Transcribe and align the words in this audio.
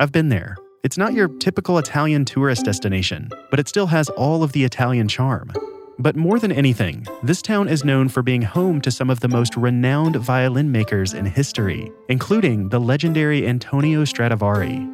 I've 0.00 0.12
been 0.12 0.28
there. 0.28 0.56
It's 0.84 0.96
not 0.96 1.12
your 1.12 1.26
typical 1.26 1.76
Italian 1.76 2.24
tourist 2.24 2.64
destination, 2.64 3.30
but 3.50 3.58
it 3.58 3.66
still 3.66 3.88
has 3.88 4.08
all 4.10 4.44
of 4.44 4.52
the 4.52 4.62
Italian 4.62 5.08
charm. 5.08 5.52
But 5.98 6.14
more 6.14 6.38
than 6.38 6.52
anything, 6.52 7.04
this 7.24 7.42
town 7.42 7.66
is 7.66 7.84
known 7.84 8.08
for 8.08 8.22
being 8.22 8.42
home 8.42 8.80
to 8.82 8.92
some 8.92 9.10
of 9.10 9.18
the 9.18 9.26
most 9.26 9.56
renowned 9.56 10.14
violin 10.14 10.70
makers 10.70 11.14
in 11.14 11.26
history, 11.26 11.90
including 12.08 12.68
the 12.68 12.78
legendary 12.78 13.44
Antonio 13.48 14.04
Stradivari. 14.04 14.86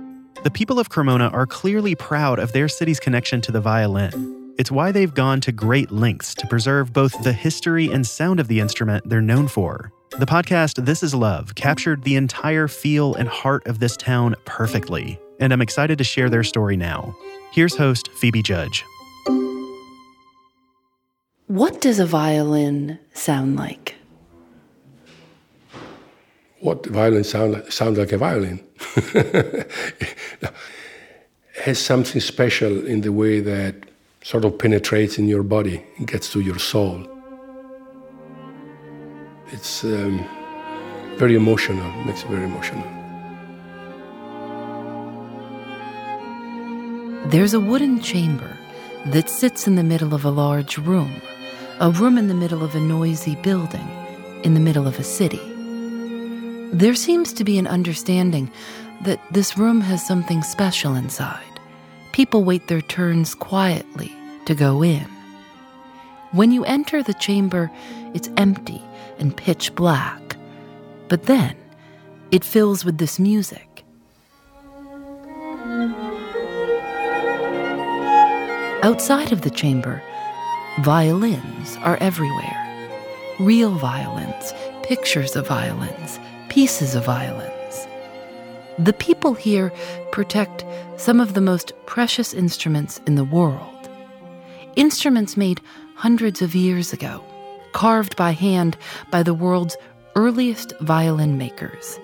The 0.43 0.51
people 0.51 0.79
of 0.79 0.89
Cremona 0.89 1.29
are 1.29 1.47
clearly 1.47 1.95
proud 1.95 2.39
of 2.39 2.53
their 2.53 2.67
city's 2.67 2.98
connection 2.98 3.43
to 3.43 3.53
the 3.53 3.61
violin. 3.61 4.55
It's 4.57 4.71
why 4.71 4.91
they've 4.91 5.12
gone 5.12 5.43
to 5.43 5.53
great 5.53 5.91
lengths 5.91 6.33
to 6.37 6.47
preserve 6.47 6.95
both 6.95 7.23
the 7.23 7.34
history 7.34 7.91
and 7.93 8.07
sound 8.07 8.41
of 8.41 8.48
the 8.48 8.61
instrument 8.61 9.07
they're 9.11 9.21
known 9.21 9.48
for. 9.48 9.93
The 10.17 10.27
podcast 10.27 10.85
This 10.85 11.03
Is 11.03 11.13
Love 11.13 11.57
captured 11.57 12.05
the 12.05 12.15
entire 12.15 12.69
feel 12.69 13.17
and 13.17 13.29
heart 13.29 13.67
of 13.67 13.81
this 13.81 13.97
town 13.97 14.37
perfectly, 14.45 15.19
and 15.41 15.53
I'm 15.53 15.61
excited 15.61 15.99
to 15.99 16.05
share 16.05 16.31
their 16.31 16.45
story 16.45 16.77
now. 16.77 17.17
Here's 17.51 17.75
host 17.75 18.09
Phoebe 18.21 18.41
Judge. 18.41 18.85
What 21.48 21.81
does 21.81 21.98
a 21.98 22.06
violin 22.06 23.01
sound 23.12 23.56
like? 23.56 23.97
What 26.61 26.87
violin 26.87 27.25
sound 27.25 27.55
like, 27.55 27.73
sound 27.73 27.99
like 27.99 28.12
a 28.12 28.19
violin? 28.19 28.65
has 31.65 31.81
something 31.81 32.21
special 32.21 32.87
in 32.87 33.01
the 33.01 33.11
way 33.11 33.41
that 33.41 33.75
sort 34.23 34.45
of 34.45 34.61
penetrates 34.61 35.19
in 35.19 35.27
your 35.27 35.43
body, 35.43 35.84
it 35.99 36.06
gets 36.06 36.31
to 36.34 36.41
your 36.41 36.61
soul. 36.61 37.14
It's 39.55 39.84
um, 39.84 40.27
very 41.16 41.36
emotional, 41.36 41.88
makes 42.06 42.24
it 42.24 42.28
very 42.28 42.42
emotional. 42.42 42.83
There's 47.30 47.55
a 47.55 47.60
wooden 47.60 48.00
chamber 48.00 48.58
that 49.06 49.30
sits 49.30 49.69
in 49.69 49.77
the 49.77 49.84
middle 49.84 50.12
of 50.12 50.25
a 50.25 50.30
large 50.30 50.77
room, 50.78 51.22
a 51.78 51.88
room 51.92 52.19
in 52.19 52.27
the 52.27 52.34
middle 52.34 52.64
of 52.64 52.75
a 52.75 52.80
noisy 52.80 53.36
building, 53.36 53.88
in 54.42 54.55
the 54.55 54.60
middle 54.60 54.88
of 54.88 54.98
a 54.98 55.05
city. 55.05 55.41
There 56.72 56.97
seems 56.97 57.32
to 57.34 57.44
be 57.44 57.56
an 57.56 57.69
understanding 57.69 58.50
that 59.02 59.20
this 59.30 59.56
room 59.56 59.80
has 59.82 60.05
something 60.05 60.42
special 60.42 60.97
inside. 60.97 61.60
People 62.10 62.42
wait 62.42 62.66
their 62.66 62.82
turns 62.82 63.36
quietly 63.36 64.12
to 64.47 64.56
go 64.56 64.82
in. 64.82 65.06
When 66.32 66.50
you 66.50 66.64
enter 66.64 67.05
the 67.05 67.14
chamber, 67.14 67.70
it's 68.14 68.28
empty 68.36 68.82
and 69.19 69.37
pitch 69.37 69.75
black. 69.75 70.37
But 71.09 71.25
then, 71.25 71.57
it 72.31 72.45
fills 72.45 72.84
with 72.84 72.98
this 72.98 73.19
music. 73.19 73.84
Outside 78.83 79.33
of 79.33 79.43
the 79.43 79.51
chamber, 79.51 80.03
violins 80.83 81.77
are 81.79 81.97
everywhere. 82.01 82.61
Real 83.41 83.71
violins, 83.71 84.53
pictures 84.83 85.37
of 85.37 85.49
violins, 85.49 86.19
pieces 86.49 86.94
of 86.94 87.05
violins. 87.05 87.87
The 88.78 88.93
people 88.93 89.34
here 89.34 89.72
protect 90.12 90.65
some 90.97 91.21
of 91.21 91.34
the 91.34 91.41
most 91.41 91.72
precious 91.87 92.34
instruments 92.34 93.00
in 93.06 93.15
the 93.15 93.25
world. 93.25 93.88
Instruments 94.77 95.37
made 95.37 95.61
hundreds 95.94 96.43
of 96.43 96.55
years 96.55 96.93
ago, 96.93 97.25
carved 97.75 98.17
by 98.17 98.31
hand 98.31 98.77
by 99.11 99.23
the 99.23 99.35
world's 99.35 99.77
earliest 100.15 100.73
violin 100.81 101.37
makers. 101.37 101.99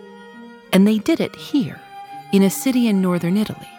And 0.73 0.87
they 0.87 0.99
did 0.99 1.21
it 1.21 1.35
here, 1.35 1.81
in 2.33 2.43
a 2.43 2.51
city 2.51 2.87
in 2.87 3.01
northern 3.01 3.37
Italy, 3.37 3.71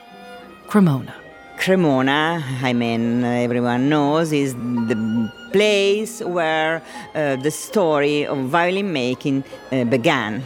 Cremona. 0.67 1.13
Cremona, 1.57 2.43
I 2.63 2.73
mean, 2.73 3.23
everyone 3.23 3.87
knows, 3.89 4.31
is 4.31 4.55
the 4.55 5.31
place 5.51 6.21
where 6.21 6.81
uh, 7.13 7.35
the 7.35 7.51
story 7.51 8.25
of 8.25 8.37
violin 8.49 8.91
making 8.91 9.43
uh, 9.71 9.83
began. 9.83 10.41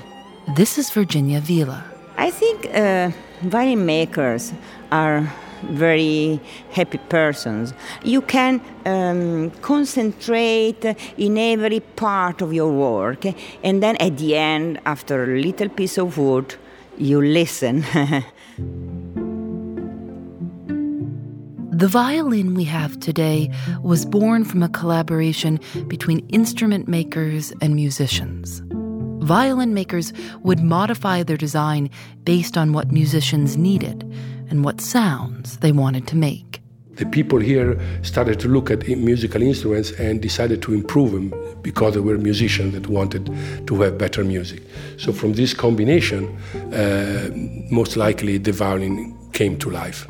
This 0.56 0.78
is 0.78 0.90
Virginia 0.90 1.40
Villa. 1.40 1.84
I 2.18 2.32
think 2.32 2.66
uh, 2.74 3.12
violin 3.44 3.86
makers 3.86 4.52
are 4.92 5.32
very 5.72 6.40
happy 6.72 6.98
persons. 6.98 7.74
You 8.03 8.22
can 8.22 8.62
um, 8.86 9.52
concentrate 9.62 10.84
in 11.18 11.38
every 11.38 11.80
part 11.80 12.42
of 12.42 12.53
your 12.53 12.72
work, 12.72 13.26
and 13.64 13.81
then 13.81 13.96
at 13.98 14.18
the 14.18 14.36
end, 14.36 14.80
after 14.86 15.24
a 15.24 15.40
little 15.40 15.70
piece 15.70 15.98
of 15.98 16.18
wood, 16.18 16.56
you 16.98 17.22
listen. 17.22 17.84
The 21.76 21.90
violin 21.90 22.53
we 22.53 22.64
have 22.64 23.02
today 23.02 23.52
was 23.84 24.06
born 24.06 24.46
from 24.46 24.64
a 24.64 24.70
collaboration 24.70 25.59
between 25.88 26.26
instrument 26.30 26.88
makers 26.88 27.52
and 27.59 27.76
musicians. 27.76 28.62
Violin 29.20 29.74
makers 29.74 30.14
would 30.44 30.62
modify 30.62 31.22
their 31.22 31.36
design 31.36 31.90
based 32.24 32.58
on 32.58 32.72
what 32.72 32.94
musicians 32.94 33.58
needed 33.58 34.09
and 34.50 34.64
what 34.64 34.82
sounds 34.82 35.58
they 35.58 35.72
wanted 35.72 36.08
to 36.08 36.16
make. 36.16 36.62
The 36.96 37.06
people 37.06 37.40
here 37.40 37.78
started 38.04 38.40
to 38.40 38.48
look 38.48 38.72
at 38.72 38.88
musical 38.88 39.42
instruments 39.42 39.92
and 39.92 40.22
decided 40.22 40.62
to 40.62 40.74
improve 40.74 41.12
them 41.12 41.34
because 41.62 41.96
they 41.96 42.00
were 42.00 42.18
musicians 42.18 42.74
that 42.74 42.88
wanted 42.88 43.26
to 43.68 43.82
have 43.82 43.98
better 43.98 44.24
music. 44.24 44.64
So, 44.98 45.12
from 45.12 45.34
this 45.34 45.54
combination, 45.54 46.34
uh, 46.74 47.30
most 47.70 47.98
likely 47.98 48.38
the 48.38 48.54
violin 48.54 49.14
came 49.34 49.58
to 49.60 49.70
life. 49.70 50.08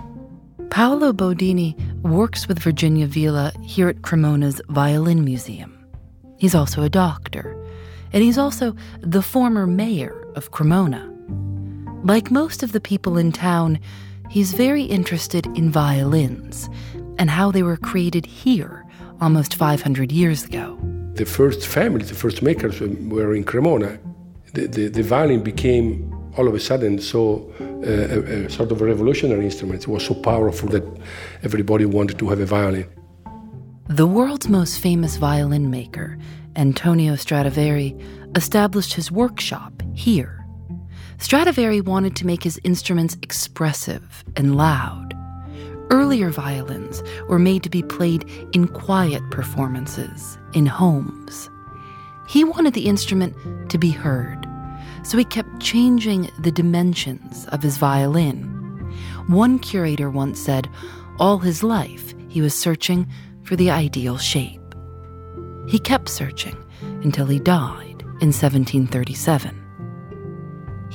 Paolo 0.69 1.11
Bodini 1.11 1.75
works 2.03 2.47
with 2.47 2.59
Virginia 2.59 3.07
Villa 3.07 3.51
here 3.63 3.89
at 3.89 4.03
Cremona's 4.03 4.61
Violin 4.69 5.23
Museum. 5.23 5.71
He's 6.37 6.53
also 6.53 6.83
a 6.83 6.89
doctor, 6.89 7.57
and 8.13 8.21
he's 8.21 8.37
also 8.37 8.75
the 8.99 9.23
former 9.23 9.65
mayor 9.65 10.27
of 10.35 10.51
Cremona. 10.51 11.11
Like 12.03 12.29
most 12.29 12.61
of 12.61 12.73
the 12.73 12.81
people 12.81 13.17
in 13.17 13.31
town, 13.31 13.79
he's 14.29 14.53
very 14.53 14.83
interested 14.83 15.45
in 15.57 15.71
violins 15.71 16.69
and 17.17 17.29
how 17.29 17.51
they 17.51 17.63
were 17.63 17.77
created 17.77 18.25
here 18.25 18.85
almost 19.21 19.55
500 19.55 20.11
years 20.11 20.43
ago. 20.43 20.77
The 21.13 21.25
first 21.25 21.65
family, 21.65 22.03
the 22.03 22.13
first 22.13 22.41
makers 22.41 22.81
were 22.81 23.33
in 23.35 23.43
Cremona. 23.43 23.99
The, 24.53 24.67
the, 24.67 24.87
the 24.89 25.03
violin 25.03 25.43
became 25.43 26.11
all 26.37 26.47
of 26.47 26.53
a 26.53 26.59
sudden 26.59 26.99
so 26.99 27.49
uh, 27.61 27.65
a, 27.85 28.45
a 28.45 28.49
sort 28.49 28.71
of 28.71 28.81
a 28.81 28.85
revolutionary 28.85 29.45
instrument. 29.45 29.83
It 29.83 29.87
was 29.87 30.05
so 30.05 30.13
powerful 30.13 30.69
that 30.69 30.83
everybody 31.43 31.85
wanted 31.85 32.19
to 32.19 32.29
have 32.29 32.39
a 32.39 32.45
violin. 32.45 32.87
The 33.87 34.07
world's 34.07 34.49
most 34.49 34.79
famous 34.79 35.17
violin 35.17 35.69
maker, 35.69 36.17
Antonio 36.55 37.15
Stradivari, 37.15 37.95
established 38.35 38.93
his 38.93 39.11
workshop 39.11 39.81
here. 39.93 40.44
Stradivari 41.17 41.81
wanted 41.81 42.15
to 42.17 42.25
make 42.25 42.43
his 42.43 42.59
instruments 42.63 43.17
expressive 43.21 44.23
and 44.35 44.55
loud. 44.55 45.13
Earlier 45.89 46.29
violins 46.29 47.03
were 47.27 47.39
made 47.39 47.63
to 47.63 47.69
be 47.69 47.83
played 47.83 48.29
in 48.53 48.67
quiet 48.67 49.23
performances, 49.31 50.37
in 50.53 50.65
homes. 50.65 51.49
He 52.27 52.43
wanted 52.43 52.73
the 52.73 52.87
instrument 52.87 53.35
to 53.69 53.77
be 53.77 53.91
heard 53.91 54.45
so 55.05 55.17
he 55.19 55.23
kept 55.23 55.61
changing 55.61 56.31
the 56.39 56.51
dimensions 56.51 57.45
of 57.47 57.61
his 57.61 57.77
violin. 57.77 58.43
One 59.27 59.59
curator 59.59 60.09
once 60.09 60.39
said 60.39 60.67
all 61.19 61.37
his 61.37 61.63
life 61.63 62.13
he 62.27 62.41
was 62.41 62.53
searching 62.53 63.07
for 63.43 63.55
the 63.55 63.69
ideal 63.69 64.17
shape. 64.17 64.61
He 65.67 65.79
kept 65.79 66.09
searching 66.09 66.57
until 67.03 67.27
he 67.27 67.39
died 67.39 68.01
in 68.19 68.31
1737. 68.33 69.64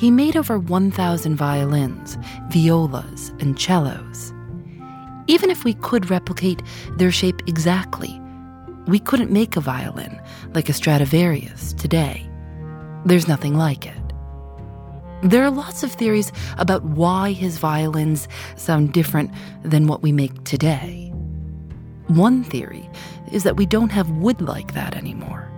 He 0.01 0.11
made 0.11 0.35
over 0.35 0.59
1,000 0.59 1.37
violins, 1.37 2.17
violas, 2.49 3.35
and 3.39 3.61
cellos. 3.61 4.33
Even 5.27 5.51
if 5.51 5.63
we 5.63 5.75
could 5.75 6.09
replicate 6.09 6.63
their 6.97 7.13
shape 7.13 7.43
exactly, 7.47 8.19
we 8.87 8.99
couldn't 8.99 9.31
make 9.31 9.57
a 9.57 9.61
violin 9.61 10.19
like 10.55 10.71
a 10.71 10.73
Stradivarius 10.73 11.75
today. 11.75 12.27
There's 13.05 13.29
nothing 13.29 13.59
like 13.59 13.85
it. 13.85 14.15
There 15.23 15.45
are 15.45 15.51
lots 15.51 15.83
of 15.83 15.93
theories 15.93 16.33
about 16.57 16.83
why 16.83 17.33
his 17.33 17.59
violins 17.59 18.27
sound 18.57 18.95
different 18.95 19.31
than 19.65 19.87
what 19.87 20.01
we 20.01 20.13
make 20.13 20.45
today. 20.45 21.13
One 22.07 22.43
theory 22.43 22.89
is 23.33 23.43
that 23.43 23.59
we 23.59 23.67
don't 23.67 23.93
have 23.93 24.09
wood 24.13 24.41
like 24.41 24.73
that 24.73 24.97
anymore. 24.97 25.50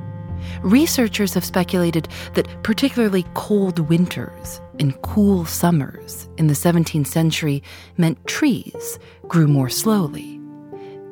Researchers 0.62 1.34
have 1.34 1.44
speculated 1.44 2.08
that 2.34 2.46
particularly 2.62 3.26
cold 3.34 3.80
winters 3.80 4.60
and 4.78 5.00
cool 5.02 5.44
summers 5.44 6.28
in 6.38 6.46
the 6.46 6.54
17th 6.54 7.08
century 7.08 7.62
meant 7.96 8.24
trees 8.26 8.98
grew 9.26 9.48
more 9.48 9.68
slowly. 9.68 10.40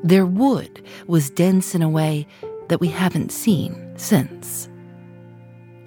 Their 0.04 0.24
wood 0.24 0.84
was 1.08 1.30
dense 1.30 1.74
in 1.74 1.82
a 1.82 1.88
way 1.88 2.28
that 2.68 2.80
we 2.80 2.88
haven't 2.88 3.32
seen 3.32 3.92
since. 3.96 4.68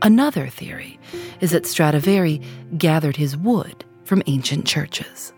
Another 0.02 0.50
theory 0.50 1.00
is 1.40 1.52
that 1.52 1.66
Stradivari 1.66 2.42
gathered 2.78 3.16
his 3.16 3.38
wood 3.38 3.86
from 4.04 4.22
ancient 4.28 4.68
churches. 4.68 5.32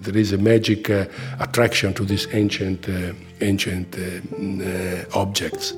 There 0.00 0.16
is 0.16 0.32
a 0.32 0.38
magic 0.38 0.90
uh, 0.90 1.06
attraction 1.40 1.94
to 1.94 2.04
these 2.04 2.26
ancient, 2.34 2.86
uh, 2.88 3.14
ancient 3.40 3.96
uh, 3.96 4.20
uh 4.62 5.04
objects. 5.18 5.72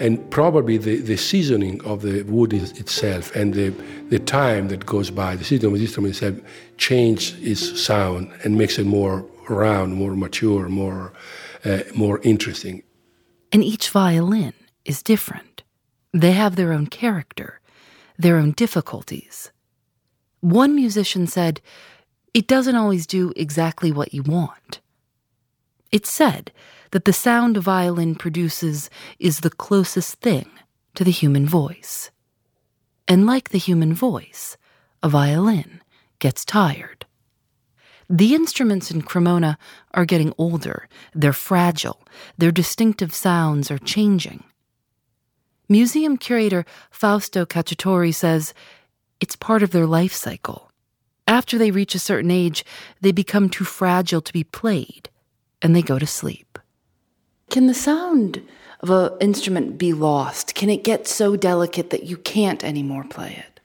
And 0.00 0.30
probably 0.30 0.78
the, 0.78 0.96
the 0.96 1.18
seasoning 1.18 1.84
of 1.84 2.00
the 2.00 2.22
wood 2.22 2.54
itself 2.54 3.36
and 3.36 3.52
the, 3.52 3.68
the 4.08 4.18
time 4.18 4.68
that 4.68 4.86
goes 4.86 5.10
by, 5.10 5.36
the 5.36 5.44
seasoning 5.44 5.74
of 5.74 5.78
the 5.78 5.84
instruments 5.84 6.20
have 6.20 6.42
changed 6.78 7.36
its 7.42 7.78
sound 7.80 8.32
and 8.42 8.56
makes 8.56 8.78
it 8.78 8.86
more 8.86 9.26
round, 9.50 9.94
more 9.94 10.16
mature, 10.16 10.70
more, 10.70 11.12
uh, 11.66 11.80
more 11.94 12.18
interesting. 12.22 12.82
And 13.52 13.62
each 13.62 13.90
violin 13.90 14.54
is 14.86 15.02
different. 15.02 15.64
They 16.14 16.32
have 16.32 16.56
their 16.56 16.72
own 16.72 16.86
character, 16.86 17.60
their 18.18 18.38
own 18.38 18.52
difficulties. 18.52 19.52
One 20.40 20.74
musician 20.74 21.26
said, 21.26 21.60
It 22.32 22.46
doesn't 22.46 22.74
always 22.74 23.06
do 23.06 23.34
exactly 23.36 23.92
what 23.92 24.14
you 24.14 24.22
want. 24.22 24.80
It's 25.92 26.10
said 26.10 26.52
that 26.92 27.04
the 27.04 27.12
sound 27.12 27.56
a 27.56 27.60
violin 27.60 28.14
produces 28.14 28.90
is 29.18 29.40
the 29.40 29.50
closest 29.50 30.20
thing 30.20 30.48
to 30.94 31.04
the 31.04 31.10
human 31.10 31.46
voice. 31.46 32.10
And 33.06 33.26
like 33.26 33.50
the 33.50 33.58
human 33.58 33.94
voice, 33.94 34.56
a 35.02 35.08
violin 35.08 35.80
gets 36.18 36.44
tired. 36.44 37.06
The 38.08 38.34
instruments 38.34 38.90
in 38.90 39.02
Cremona 39.02 39.56
are 39.94 40.04
getting 40.04 40.34
older, 40.36 40.88
they're 41.14 41.32
fragile, 41.32 42.02
their 42.36 42.50
distinctive 42.50 43.14
sounds 43.14 43.70
are 43.70 43.78
changing. 43.78 44.42
Museum 45.68 46.16
curator 46.16 46.64
Fausto 46.90 47.46
Cacciatori 47.46 48.12
says 48.12 48.52
it's 49.20 49.36
part 49.36 49.62
of 49.62 49.70
their 49.70 49.86
life 49.86 50.12
cycle. 50.12 50.72
After 51.28 51.56
they 51.56 51.70
reach 51.70 51.94
a 51.94 52.00
certain 52.00 52.32
age, 52.32 52.64
they 53.00 53.12
become 53.12 53.48
too 53.48 53.62
fragile 53.64 54.20
to 54.20 54.32
be 54.32 54.42
played, 54.42 55.08
and 55.62 55.76
they 55.76 55.82
go 55.82 55.96
to 55.96 56.06
sleep. 56.06 56.58
Can 57.50 57.66
the 57.66 57.74
sound 57.74 58.40
of 58.80 58.90
an 58.90 59.10
instrument 59.20 59.76
be 59.76 59.92
lost? 59.92 60.54
Can 60.54 60.70
it 60.70 60.84
get 60.84 61.06
so 61.06 61.36
delicate 61.36 61.90
that 61.90 62.04
you 62.04 62.16
can't 62.16 62.64
anymore 62.64 63.04
play 63.04 63.44
it? 63.46 63.60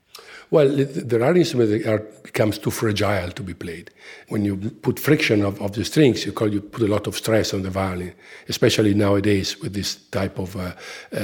Well, 0.52 0.70
there 0.70 1.24
are 1.24 1.36
instruments 1.36 1.72
that 1.72 1.92
are, 1.92 2.00
becomes 2.24 2.58
too 2.58 2.72
fragile 2.72 3.32
to 3.32 3.44
be 3.44 3.54
played. 3.54 3.92
When 4.30 4.46
you 4.46 4.58
put 4.58 5.00
friction 5.00 5.44
of, 5.44 5.62
of 5.62 5.74
the 5.74 5.84
strings, 5.86 6.26
you, 6.26 6.32
call, 6.32 6.54
you 6.54 6.62
put 6.62 6.82
a 6.82 6.88
lot 6.88 7.08
of 7.08 7.16
stress 7.16 7.54
on 7.54 7.64
the 7.64 7.70
violin, 7.70 8.14
especially 8.48 8.94
nowadays 8.94 9.60
with 9.60 9.74
this 9.74 9.96
type 9.96 10.38
of, 10.40 10.56
uh, 10.56 10.74
uh, 11.12 11.18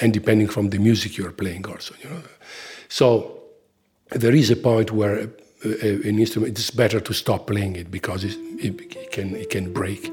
and 0.00 0.12
depending 0.12 0.48
from 0.48 0.70
the 0.70 0.78
music 0.78 1.16
you're 1.16 1.32
playing 1.32 1.66
also. 1.66 1.94
You 2.02 2.10
know? 2.10 2.22
So 2.88 3.42
there 4.10 4.34
is 4.34 4.50
a 4.50 4.56
point 4.56 4.92
where 4.92 5.30
uh, 5.64 5.68
an 5.86 6.18
instrument, 6.18 6.58
it's 6.58 6.70
better 6.70 7.00
to 7.00 7.12
stop 7.12 7.46
playing 7.46 7.76
it 7.76 7.90
because 7.90 8.24
it, 8.24 8.36
it, 8.58 9.12
can, 9.12 9.36
it 9.36 9.50
can 9.50 9.72
break. 9.72 10.10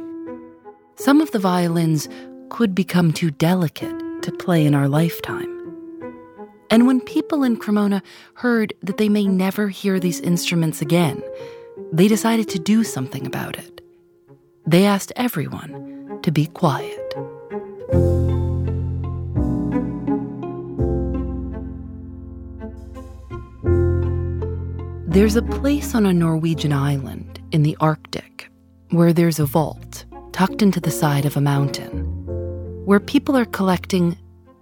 Some 1.00 1.22
of 1.22 1.30
the 1.30 1.38
violins 1.38 2.10
could 2.50 2.74
become 2.74 3.14
too 3.14 3.30
delicate 3.30 4.24
to 4.24 4.32
play 4.32 4.66
in 4.66 4.74
our 4.74 4.88
lifetime. 4.88 5.54
And 6.72 6.88
when 6.88 7.02
people 7.02 7.44
in 7.44 7.58
Cremona 7.58 8.02
heard 8.34 8.74
that 8.82 8.98
they 8.98 9.08
may 9.08 9.28
never 9.28 9.70
hear 9.70 10.00
these 10.00 10.20
instruments 10.22 10.82
again, 10.82 11.22
they 11.92 12.08
decided 12.08 12.50
to 12.50 12.58
do 12.58 12.84
something 12.84 13.28
about 13.28 13.60
it. 13.60 13.80
They 14.66 14.86
asked 14.86 15.14
everyone 15.16 16.20
to 16.24 16.32
be 16.32 16.48
quiet. 16.48 17.14
There's 25.06 25.36
a 25.36 25.44
place 25.44 25.94
on 25.94 26.08
a 26.08 26.14
Norwegian 26.14 26.74
island 26.74 27.40
in 27.52 27.62
the 27.62 27.78
Arctic 27.80 28.50
where 28.90 29.14
there's 29.14 29.38
a 29.38 29.46
vault 29.46 30.07
tucked 30.38 30.62
into 30.62 30.80
the 30.80 30.92
side 30.92 31.26
of 31.26 31.36
a 31.36 31.42
mountain 31.42 32.04
where 32.86 33.00
people 33.00 33.36
are 33.36 33.44
collecting 33.44 34.16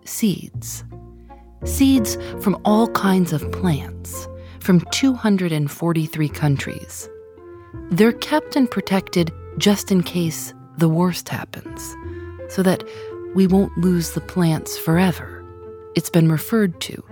seeds 0.06 0.86
seeds 1.66 2.18
from 2.39 2.57
all 2.63 2.88
kinds 2.92 3.33
of 3.33 3.51
plants 3.51 4.25
from 4.62 4.80
243 4.92 6.30
countries. 6.30 7.10
They're 7.89 8.13
kept 8.13 8.56
and 8.56 8.72
protected 8.72 9.33
just 9.57 9.92
in 9.92 10.01
case 10.01 10.54
the 10.77 10.88
worst 10.88 11.27
happens, 11.27 11.94
so 12.48 12.63
that 12.63 12.86
we 13.36 13.45
won't 13.45 13.77
lose 13.77 14.12
the 14.12 14.22
plants 14.22 14.77
forever. 14.77 15.44
It's 15.94 16.10
been 16.10 16.31
referred 16.31 16.80
to 16.81 17.04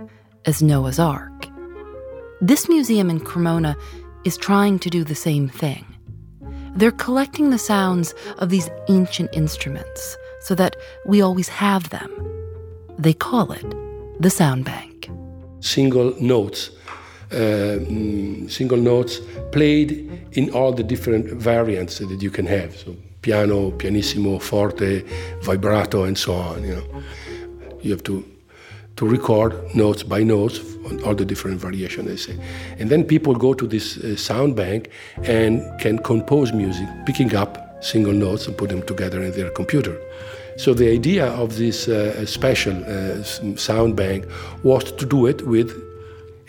as 0.46 0.62
Noah's 0.62 0.98
Ark. 0.98 1.48
This 2.40 2.66
museum 2.70 3.10
in 3.10 3.20
Cremona 3.20 3.76
is 4.24 4.38
trying 4.38 4.78
to 4.78 4.88
do 4.88 5.04
the 5.04 5.14
same 5.14 5.50
thing. 5.50 5.84
They're 6.76 6.90
collecting 6.90 7.50
the 7.50 7.58
sounds 7.58 8.14
of 8.38 8.50
these 8.50 8.68
ancient 8.88 9.30
instruments 9.32 10.16
so 10.40 10.54
that 10.56 10.76
we 11.06 11.22
always 11.22 11.48
have 11.48 11.90
them. 11.90 12.10
They 12.98 13.12
call 13.12 13.52
it 13.52 13.64
the 14.20 14.30
sound 14.30 14.64
bank. 14.64 15.08
Single 15.60 16.14
notes, 16.20 16.70
uh, 17.30 17.78
mm, 17.78 18.50
single 18.50 18.78
notes 18.78 19.20
played 19.52 20.10
in 20.32 20.50
all 20.50 20.72
the 20.72 20.82
different 20.82 21.26
variants 21.26 21.98
that 21.98 22.20
you 22.20 22.30
can 22.30 22.46
have. 22.46 22.76
So 22.76 22.96
piano, 23.22 23.70
pianissimo, 23.70 24.38
forte, 24.38 25.02
vibrato, 25.42 26.04
and 26.04 26.18
so 26.18 26.34
on. 26.34 26.64
You 26.64 26.76
know, 26.76 27.02
you 27.82 27.90
have 27.92 28.02
to 28.04 28.24
to 28.96 29.06
record 29.06 29.74
notes 29.74 30.02
by 30.02 30.22
notes 30.22 30.60
on 30.86 31.02
all 31.04 31.14
the 31.14 31.24
different 31.24 31.60
variations 31.60 32.06
they 32.06 32.16
say, 32.16 32.38
and 32.78 32.90
then 32.90 33.04
people 33.04 33.34
go 33.34 33.54
to 33.54 33.66
this 33.66 33.98
uh, 33.98 34.16
sound 34.16 34.54
bank 34.56 34.90
and 35.24 35.62
can 35.80 35.98
compose 35.98 36.52
music, 36.52 36.86
picking 37.06 37.34
up 37.34 37.82
single 37.82 38.12
notes 38.12 38.46
and 38.46 38.56
put 38.56 38.70
them 38.70 38.82
together 38.82 39.22
in 39.22 39.32
their 39.32 39.50
computer. 39.50 40.00
So 40.56 40.72
the 40.72 40.90
idea 40.90 41.26
of 41.26 41.56
this 41.56 41.88
uh, 41.88 42.24
special 42.26 42.76
uh, 42.84 43.22
sound 43.56 43.96
bank 43.96 44.26
was 44.62 44.92
to 44.92 45.04
do 45.04 45.26
it 45.26 45.42
with 45.42 45.72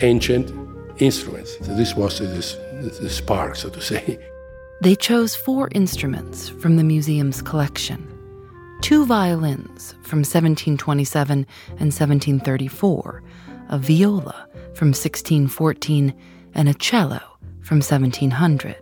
ancient 0.01 0.51
instruments. 0.99 1.57
So 1.65 1.75
this 1.75 1.95
was 1.95 2.19
this, 2.19 2.55
the 3.01 3.09
spark, 3.09 3.55
so 3.55 3.69
to 3.69 3.81
say. 3.81 4.19
They 4.81 4.95
chose 4.95 5.35
four 5.35 5.69
instruments 5.71 6.49
from 6.49 6.77
the 6.77 6.83
museum's 6.83 7.41
collection 7.41 8.14
two 8.85 9.03
violins 9.03 9.93
from 10.03 10.19
1727 10.19 11.39
and 11.69 11.91
1734, 11.91 13.23
a 13.69 13.79
viola 13.79 14.47
from 14.75 14.89
1614, 14.89 16.13
and 16.53 16.69
a 16.69 16.73
cello 16.75 17.19
from 17.61 17.77
1700. 17.77 18.75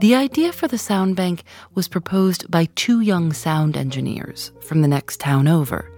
The 0.00 0.14
idea 0.14 0.52
for 0.52 0.68
the 0.68 0.76
sound 0.76 1.16
bank 1.16 1.44
was 1.74 1.88
proposed 1.88 2.50
by 2.50 2.66
two 2.74 3.00
young 3.00 3.32
sound 3.32 3.78
engineers 3.78 4.52
from 4.60 4.82
the 4.82 4.88
next 4.88 5.18
town 5.18 5.48
over, 5.48 5.90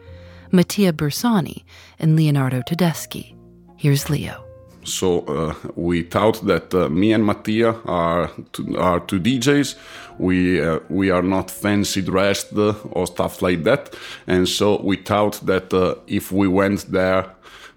Mattia 0.52 0.92
Bersani 0.92 1.64
and 1.98 2.14
Leonardo 2.14 2.60
Tedeschi. 2.60 3.34
Here's 3.76 4.08
Leo. 4.08 4.45
So 4.86 5.20
uh, 5.20 5.54
we 5.74 6.02
thought 6.02 6.46
that 6.46 6.72
uh, 6.72 6.88
me 6.88 7.12
and 7.12 7.26
Mattia 7.26 7.80
are 7.84 8.30
two, 8.52 8.78
are 8.78 9.00
two 9.00 9.20
DJs. 9.20 9.74
We 10.18 10.64
uh, 10.64 10.78
we 10.88 11.10
are 11.10 11.22
not 11.22 11.50
fancy 11.50 12.02
dressed 12.02 12.52
or 12.56 13.06
stuff 13.06 13.42
like 13.42 13.64
that, 13.64 13.94
and 14.26 14.48
so 14.48 14.80
we 14.82 14.96
thought 14.96 15.44
that 15.46 15.74
uh, 15.74 15.96
if 16.06 16.32
we 16.32 16.48
went 16.48 16.92
there 16.92 17.26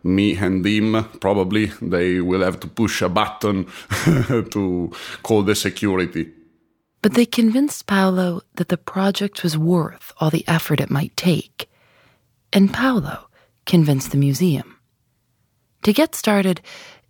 me 0.03 0.35
and 0.37 0.65
him, 0.65 1.03
probably 1.19 1.65
they 1.81 2.21
will 2.21 2.41
have 2.41 2.59
to 2.61 2.67
push 2.67 3.01
a 3.01 3.09
button 3.09 3.65
to 4.51 4.91
call 5.23 5.43
the 5.43 5.55
security. 5.55 6.31
But 7.01 7.13
they 7.13 7.25
convinced 7.25 7.87
Paolo 7.87 8.41
that 8.55 8.69
the 8.69 8.77
project 8.77 9.43
was 9.43 9.57
worth 9.57 10.13
all 10.19 10.29
the 10.29 10.47
effort 10.47 10.79
it 10.79 10.89
might 10.89 11.15
take. 11.15 11.69
And 12.51 12.73
Paolo 12.73 13.29
convinced 13.65 14.11
the 14.11 14.17
museum. 14.17 14.77
To 15.83 15.93
get 15.93 16.15
started, 16.15 16.61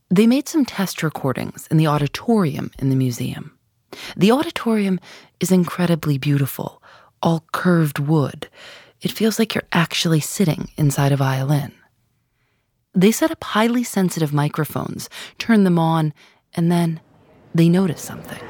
they 0.09 0.25
made 0.25 0.47
some 0.47 0.65
test 0.65 1.03
recordings 1.03 1.67
in 1.67 1.77
the 1.77 1.87
auditorium 1.87 2.71
in 2.79 2.89
the 2.89 2.95
museum. 2.95 3.57
The 4.17 4.31
auditorium 4.31 4.99
is 5.39 5.51
incredibly 5.51 6.17
beautiful, 6.17 6.81
all 7.21 7.45
curved 7.51 7.99
wood. 7.99 8.49
It 9.01 9.11
feels 9.11 9.39
like 9.39 9.53
you're 9.53 9.63
actually 9.71 10.19
sitting 10.19 10.69
inside 10.77 11.11
a 11.11 11.17
violin. 11.17 11.71
They 12.93 13.11
set 13.11 13.31
up 13.31 13.43
highly 13.43 13.83
sensitive 13.83 14.33
microphones, 14.33 15.09
turn 15.37 15.63
them 15.63 15.77
on, 15.77 16.13
and 16.53 16.71
then 16.71 16.99
they 17.53 17.69
notice 17.69 18.01
something. 18.01 18.41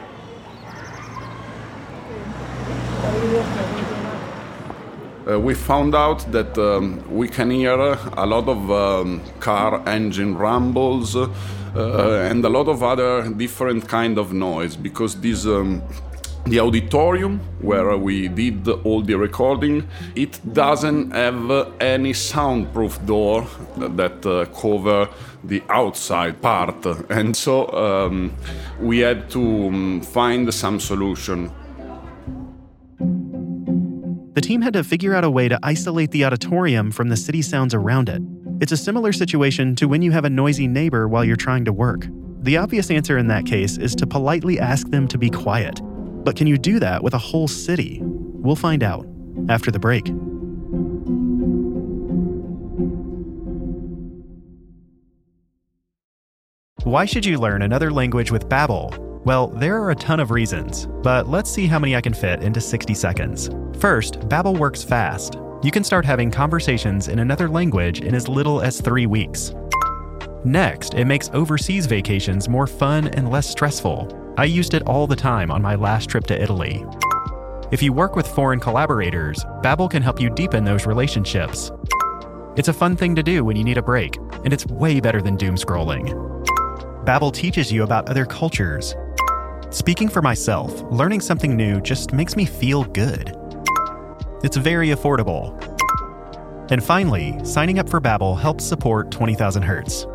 Uh, 5.27 5.39
we 5.39 5.53
found 5.53 5.93
out 5.93 6.31
that 6.31 6.57
um, 6.57 7.03
we 7.09 7.27
can 7.27 7.51
hear 7.51 7.77
a 8.17 8.25
lot 8.25 8.47
of 8.47 8.71
um, 8.71 9.21
car 9.39 9.81
engine 9.87 10.35
rumbles 10.35 11.15
uh, 11.15 11.29
and 12.29 12.43
a 12.45 12.49
lot 12.49 12.67
of 12.67 12.81
other 12.81 13.29
different 13.33 13.87
kind 13.87 14.17
of 14.17 14.33
noise 14.33 14.75
because 14.75 15.19
this 15.21 15.45
um, 15.45 15.81
the 16.45 16.59
auditorium 16.59 17.39
where 17.61 17.95
we 17.97 18.27
did 18.27 18.67
all 18.85 19.01
the 19.01 19.13
recording 19.13 19.87
it 20.15 20.39
doesn't 20.53 21.11
have 21.11 21.73
any 21.79 22.13
soundproof 22.13 23.05
door 23.05 23.45
that 23.77 24.25
uh, 24.25 24.45
cover 24.59 25.07
the 25.43 25.61
outside 25.69 26.41
part. 26.41 26.85
And 27.09 27.35
so 27.35 27.67
um, 27.71 28.33
we 28.79 28.99
had 28.99 29.29
to 29.31 29.67
um, 29.67 30.01
find 30.01 30.51
some 30.53 30.79
solution 30.79 31.51
the 34.39 34.47
team 34.47 34.61
had 34.61 34.71
to 34.71 34.85
figure 34.85 35.13
out 35.13 35.25
a 35.25 35.29
way 35.29 35.49
to 35.49 35.59
isolate 35.63 36.11
the 36.11 36.23
auditorium 36.23 36.91
from 36.91 37.09
the 37.09 37.17
city 37.17 37.41
sounds 37.41 37.73
around 37.73 38.07
it. 38.07 38.21
It's 38.61 38.71
a 38.71 38.77
similar 38.77 39.11
situation 39.11 39.75
to 39.75 39.85
when 39.85 40.01
you 40.01 40.11
have 40.11 40.23
a 40.23 40.29
noisy 40.29 40.65
neighbor 40.65 41.09
while 41.09 41.25
you're 41.25 41.35
trying 41.35 41.65
to 41.65 41.73
work. 41.73 42.07
The 42.43 42.55
obvious 42.55 42.89
answer 42.89 43.17
in 43.17 43.27
that 43.27 43.45
case 43.45 43.77
is 43.77 43.93
to 43.95 44.07
politely 44.07 44.57
ask 44.57 44.89
them 44.91 45.09
to 45.09 45.17
be 45.17 45.29
quiet. 45.29 45.81
But 46.23 46.37
can 46.37 46.47
you 46.47 46.57
do 46.57 46.79
that 46.79 47.03
with 47.03 47.13
a 47.15 47.17
whole 47.17 47.49
city? 47.49 47.99
We'll 48.01 48.55
find 48.55 48.81
out 48.81 49.05
after 49.49 49.71
the 49.71 49.79
break. 49.79 50.07
Why 56.85 57.03
should 57.03 57.25
you 57.25 57.39
learn 57.39 57.61
another 57.61 57.91
language 57.91 58.31
with 58.31 58.47
Babbel? 58.47 59.08
Well, 59.25 59.47
there 59.47 59.75
are 59.81 59.91
a 59.91 59.95
ton 59.95 60.21
of 60.21 60.31
reasons, 60.31 60.87
but 61.03 61.27
let's 61.27 61.51
see 61.51 61.67
how 61.67 61.77
many 61.77 61.95
I 61.95 62.01
can 62.01 62.13
fit 62.13 62.41
into 62.41 62.61
60 62.61 62.93
seconds. 62.93 63.49
First, 63.77 64.21
Babbel 64.21 64.57
works 64.57 64.81
fast. 64.81 65.37
You 65.61 65.71
can 65.71 65.83
start 65.83 66.05
having 66.05 66.31
conversations 66.31 67.09
in 67.09 67.19
another 67.19 67.49
language 67.49 67.99
in 67.99 68.15
as 68.15 68.29
little 68.29 68.61
as 68.61 68.79
3 68.79 69.07
weeks. 69.07 69.53
Next, 70.45 70.93
it 70.93 71.03
makes 71.03 71.29
overseas 71.33 71.85
vacations 71.85 72.47
more 72.47 72.65
fun 72.65 73.09
and 73.09 73.29
less 73.29 73.49
stressful. 73.49 74.33
I 74.37 74.45
used 74.45 74.73
it 74.73 74.83
all 74.83 75.05
the 75.05 75.17
time 75.17 75.51
on 75.51 75.61
my 75.61 75.75
last 75.75 76.09
trip 76.09 76.25
to 76.27 76.41
Italy. 76.41 76.85
If 77.71 77.83
you 77.83 77.91
work 77.91 78.15
with 78.15 78.25
foreign 78.25 78.61
collaborators, 78.61 79.43
Babbel 79.61 79.91
can 79.91 80.01
help 80.01 80.21
you 80.21 80.29
deepen 80.29 80.63
those 80.63 80.85
relationships. 80.85 81.71
It's 82.55 82.69
a 82.69 82.73
fun 82.73 82.95
thing 82.95 83.15
to 83.15 83.23
do 83.23 83.43
when 83.43 83.57
you 83.57 83.65
need 83.65 83.77
a 83.77 83.83
break, 83.83 84.15
and 84.45 84.53
it's 84.53 84.65
way 84.67 85.01
better 85.01 85.21
than 85.21 85.35
doom 85.35 85.55
scrolling. 85.55 86.15
Babbel 87.05 87.33
teaches 87.33 87.69
you 87.71 87.83
about 87.83 88.07
other 88.09 88.25
cultures. 88.25 88.95
Speaking 89.71 90.09
for 90.09 90.23
myself, 90.23 90.81
learning 90.89 91.21
something 91.21 91.55
new 91.55 91.79
just 91.79 92.11
makes 92.11 92.35
me 92.35 92.43
feel 92.45 92.85
good. 92.85 93.37
It's 94.43 94.57
very 94.57 94.87
affordable. 94.87 95.53
And 96.71 96.83
finally, 96.83 97.37
signing 97.45 97.77
up 97.77 97.87
for 97.87 98.01
Babbel 98.01 98.39
helps 98.39 98.65
support 98.65 99.11
20,000 99.11 99.61
Hertz. 99.61 100.07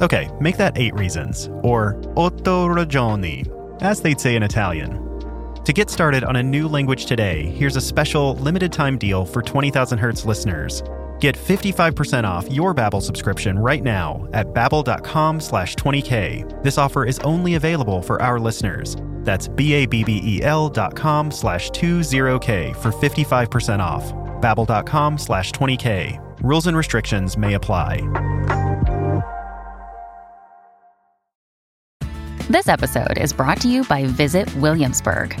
Okay, 0.00 0.30
make 0.40 0.56
that 0.56 0.78
8 0.78 0.94
reasons, 0.94 1.50
or 1.64 2.00
otto 2.16 2.68
ragioni, 2.68 3.44
as 3.82 4.00
they'd 4.00 4.20
say 4.20 4.36
in 4.36 4.44
Italian. 4.44 5.04
To 5.64 5.72
get 5.72 5.90
started 5.90 6.22
on 6.22 6.36
a 6.36 6.42
new 6.42 6.68
language 6.68 7.06
today, 7.06 7.46
here's 7.46 7.74
a 7.76 7.80
special 7.80 8.36
limited 8.36 8.72
time 8.72 8.98
deal 8.98 9.24
for 9.24 9.42
20,000 9.42 9.98
Hertz 9.98 10.24
listeners. 10.24 10.82
Get 11.20 11.36
55% 11.36 12.24
off 12.24 12.50
your 12.50 12.74
Babbel 12.74 13.02
subscription 13.02 13.58
right 13.58 13.84
now 13.84 14.26
at 14.32 14.46
babbel.com 14.54 15.40
slash 15.40 15.76
20k. 15.76 16.62
This 16.62 16.78
offer 16.78 17.04
is 17.04 17.18
only 17.20 17.56
available 17.56 18.00
for 18.00 18.20
our 18.22 18.40
listeners. 18.40 18.96
That's 19.22 19.46
B-A-B-B-E-L 19.46 20.70
dot 20.70 20.96
com 20.96 21.30
slash 21.30 21.70
20k 21.70 22.74
for 22.76 22.90
55% 22.90 23.80
off. 23.80 24.12
babbel.com 24.40 25.18
slash 25.18 25.52
20k. 25.52 26.18
Rules 26.42 26.66
and 26.66 26.76
restrictions 26.76 27.36
may 27.36 27.52
apply. 27.52 28.00
This 32.48 32.66
episode 32.66 33.18
is 33.18 33.34
brought 33.34 33.60
to 33.60 33.68
you 33.68 33.84
by 33.84 34.06
Visit 34.06 34.52
Williamsburg. 34.56 35.40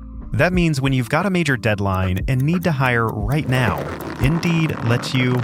That 0.33 0.53
means 0.53 0.79
when 0.79 0.93
you've 0.93 1.09
got 1.09 1.25
a 1.25 1.29
major 1.29 1.57
deadline 1.57 2.23
and 2.29 2.41
need 2.41 2.63
to 2.63 2.71
hire 2.71 3.07
right 3.07 3.47
now, 3.49 3.79
Indeed 4.21 4.73
lets 4.85 5.13
you 5.13 5.41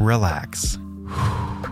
relax. 0.00 0.78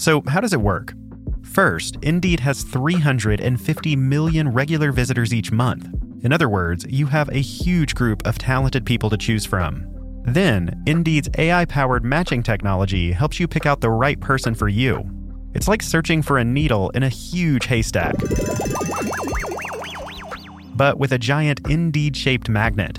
So, 0.00 0.22
how 0.28 0.40
does 0.40 0.52
it 0.52 0.60
work? 0.60 0.94
First, 1.42 1.96
Indeed 2.02 2.38
has 2.38 2.62
350 2.62 3.96
million 3.96 4.48
regular 4.50 4.92
visitors 4.92 5.34
each 5.34 5.50
month. 5.50 5.88
In 6.22 6.32
other 6.32 6.48
words, 6.48 6.86
you 6.88 7.06
have 7.06 7.28
a 7.30 7.40
huge 7.40 7.96
group 7.96 8.24
of 8.24 8.38
talented 8.38 8.86
people 8.86 9.10
to 9.10 9.16
choose 9.16 9.44
from. 9.44 9.84
Then, 10.24 10.84
Indeed's 10.86 11.28
AI 11.36 11.64
powered 11.64 12.04
matching 12.04 12.44
technology 12.44 13.10
helps 13.10 13.40
you 13.40 13.48
pick 13.48 13.66
out 13.66 13.80
the 13.80 13.90
right 13.90 14.20
person 14.20 14.54
for 14.54 14.68
you. 14.68 15.02
It's 15.52 15.66
like 15.66 15.82
searching 15.82 16.22
for 16.22 16.38
a 16.38 16.44
needle 16.44 16.90
in 16.90 17.02
a 17.02 17.08
huge 17.08 17.66
haystack 17.66 18.14
but 20.78 20.98
with 20.98 21.12
a 21.12 21.18
giant 21.18 21.60
Indeed 21.68 22.16
shaped 22.16 22.48
magnet. 22.48 22.96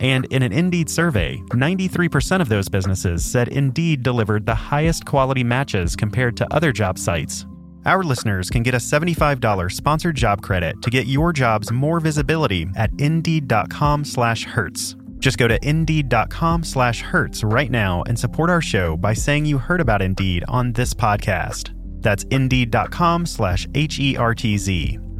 And 0.00 0.24
in 0.26 0.42
an 0.42 0.52
Indeed 0.52 0.90
survey, 0.90 1.40
93% 1.50 2.40
of 2.40 2.48
those 2.48 2.68
businesses 2.68 3.24
said 3.24 3.48
Indeed 3.48 4.02
delivered 4.02 4.44
the 4.44 4.54
highest 4.54 5.04
quality 5.06 5.44
matches 5.44 5.94
compared 5.94 6.36
to 6.38 6.52
other 6.52 6.72
job 6.72 6.98
sites. 6.98 7.46
Our 7.86 8.02
listeners 8.02 8.50
can 8.50 8.62
get 8.62 8.74
a 8.74 8.78
$75 8.78 9.70
sponsored 9.70 10.16
job 10.16 10.42
credit 10.42 10.80
to 10.82 10.90
get 10.90 11.06
your 11.06 11.32
jobs 11.32 11.70
more 11.70 12.00
visibility 12.00 12.66
at 12.76 12.90
indeed.com 12.98 14.04
slash 14.04 14.44
hertz. 14.44 14.96
Just 15.18 15.38
go 15.38 15.48
to 15.48 15.58
indeed.com 15.66 16.64
slash 16.64 17.00
hertz 17.00 17.44
right 17.44 17.70
now 17.70 18.02
and 18.06 18.18
support 18.18 18.50
our 18.50 18.60
show 18.60 18.96
by 18.96 19.14
saying 19.14 19.46
you 19.46 19.58
heard 19.58 19.80
about 19.80 20.02
Indeed 20.02 20.44
on 20.48 20.72
this 20.72 20.92
podcast. 20.92 21.72
That's 22.02 22.24
indeed.com 22.24 23.24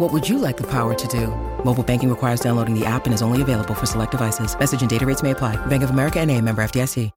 What 0.00 0.14
would 0.14 0.26
you 0.26 0.38
like 0.38 0.56
the 0.56 0.66
power 0.66 0.94
to 0.94 1.08
do? 1.08 1.26
Mobile 1.62 1.84
banking 1.84 2.08
requires 2.08 2.40
downloading 2.40 2.72
the 2.72 2.86
app 2.86 3.04
and 3.04 3.12
is 3.12 3.20
only 3.20 3.42
available 3.42 3.74
for 3.74 3.84
select 3.84 4.12
devices. 4.12 4.58
Message 4.58 4.80
and 4.80 4.88
data 4.88 5.04
rates 5.04 5.22
may 5.22 5.32
apply. 5.32 5.56
Bank 5.66 5.82
of 5.82 5.90
America 5.90 6.18
and 6.18 6.30
a 6.30 6.40
member 6.40 6.62
FDIC. 6.62 7.10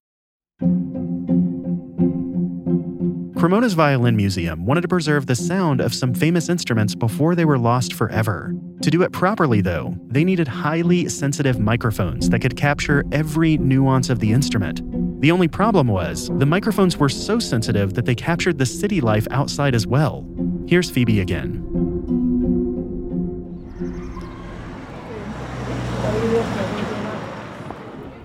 Cremona's 3.39 3.73
Violin 3.73 4.17
Museum 4.17 4.65
wanted 4.65 4.81
to 4.81 4.89
preserve 4.89 5.27
the 5.27 5.35
sound 5.35 5.79
of 5.79 5.93
some 5.93 6.13
famous 6.13 6.49
instruments 6.49 6.93
before 6.93 7.35
they 7.35 7.45
were 7.45 7.57
lost 7.57 7.93
forever. 7.93 8.53
To 8.81 8.91
do 8.91 9.01
it 9.01 9.13
properly, 9.13 9.61
though, 9.61 9.95
they 10.07 10.25
needed 10.25 10.49
highly 10.49 11.07
sensitive 11.07 11.61
microphones 11.61 12.29
that 12.31 12.39
could 12.39 12.57
capture 12.57 13.05
every 13.13 13.57
nuance 13.59 14.09
of 14.09 14.19
the 14.19 14.33
instrument. 14.33 14.81
The 15.21 15.31
only 15.31 15.47
problem 15.47 15.87
was, 15.87 16.29
the 16.37 16.45
microphones 16.45 16.97
were 16.97 17.07
so 17.07 17.39
sensitive 17.39 17.93
that 17.93 18.03
they 18.03 18.15
captured 18.15 18.57
the 18.57 18.65
city 18.65 18.99
life 18.99 19.25
outside 19.31 19.73
as 19.73 19.87
well. 19.87 20.27
Here's 20.67 20.89
Phoebe 20.89 21.21
again. 21.21 21.92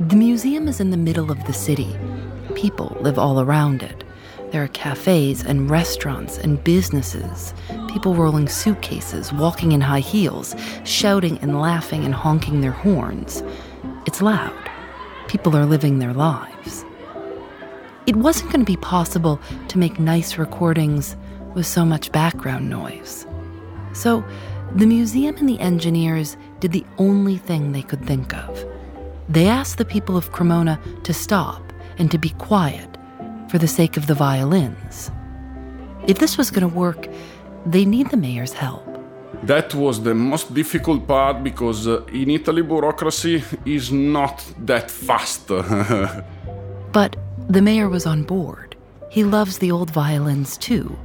The 0.00 0.14
museum 0.14 0.69
is 0.69 0.78
in 0.78 0.90
the 0.93 0.97
middle 0.97 1.33
of 1.33 1.45
the 1.47 1.52
city. 1.52 1.99
People 2.55 2.97
live 3.00 3.19
all 3.19 3.40
around 3.40 3.83
it. 3.83 4.05
There 4.52 4.62
are 4.62 4.69
cafes 4.69 5.43
and 5.43 5.69
restaurants 5.69 6.38
and 6.38 6.62
businesses, 6.62 7.52
people 7.88 8.14
rolling 8.14 8.49
suitcases, 8.49 9.33
walking 9.33 9.73
in 9.73 9.81
high 9.81 9.99
heels, 9.99 10.55
shouting 10.85 11.37
and 11.38 11.61
laughing 11.61 12.05
and 12.05 12.14
honking 12.14 12.61
their 12.61 12.71
horns. 12.71 13.43
It's 14.07 14.23
loud. 14.23 14.71
People 15.26 15.57
are 15.57 15.67
living 15.67 15.99
their 15.99 16.14
lives. 16.14 16.85
It 18.07 18.14
wasn't 18.14 18.52
going 18.52 18.64
to 18.64 18.73
be 18.73 18.76
possible 18.76 19.40
to 19.67 19.78
make 19.78 19.99
nice 19.99 20.38
recordings 20.38 21.17
with 21.57 21.67
so 21.67 21.85
much 21.85 22.12
background 22.12 22.71
noise. 22.71 23.26
So, 23.95 24.25
the 24.76 24.87
museum 24.87 25.35
and 25.38 25.49
the 25.49 25.59
engineers 25.59 26.37
did 26.61 26.71
the 26.71 26.87
only 26.99 27.37
thing 27.37 27.73
they 27.73 27.83
could 27.83 28.05
think 28.05 28.33
of. 28.33 28.64
They 29.28 29.47
asked 29.47 29.76
the 29.76 29.85
people 29.85 30.16
of 30.16 30.32
Cremona 30.32 30.80
to 31.04 31.12
stop 31.12 31.62
and 31.99 32.11
to 32.11 32.18
be 32.18 32.30
quiet 32.30 32.97
for 33.49 33.58
the 33.58 33.68
sake 33.68 33.99
of 33.99 34.06
the 34.06 34.14
violins. 34.14 35.11
If 36.06 36.18
this 36.18 36.38
was 36.38 36.50
going 36.50 36.68
to 36.68 36.75
work, 36.75 37.08
they 37.66 37.85
need 37.85 38.11
the 38.11 38.16
mayor's 38.16 38.54
help. 38.54 38.87
That 39.42 39.75
was 39.75 40.02
the 40.02 40.14
most 40.14 40.54
difficult 40.54 41.06
part 41.06 41.44
because 41.44 41.87
uh, 41.87 42.04
in 42.06 42.30
Italy, 42.30 42.62
bureaucracy 42.62 43.44
is 43.66 43.92
not 43.92 44.42
that 44.64 44.90
fast. 44.90 45.49
but 46.92 47.16
the 47.49 47.61
mayor 47.61 47.88
was 47.90 48.06
on 48.06 48.23
board. 48.23 48.76
He 49.11 49.25
loves 49.25 49.58
the 49.58 49.70
old 49.70 49.90
violins 49.90 50.56
too. 50.56 50.99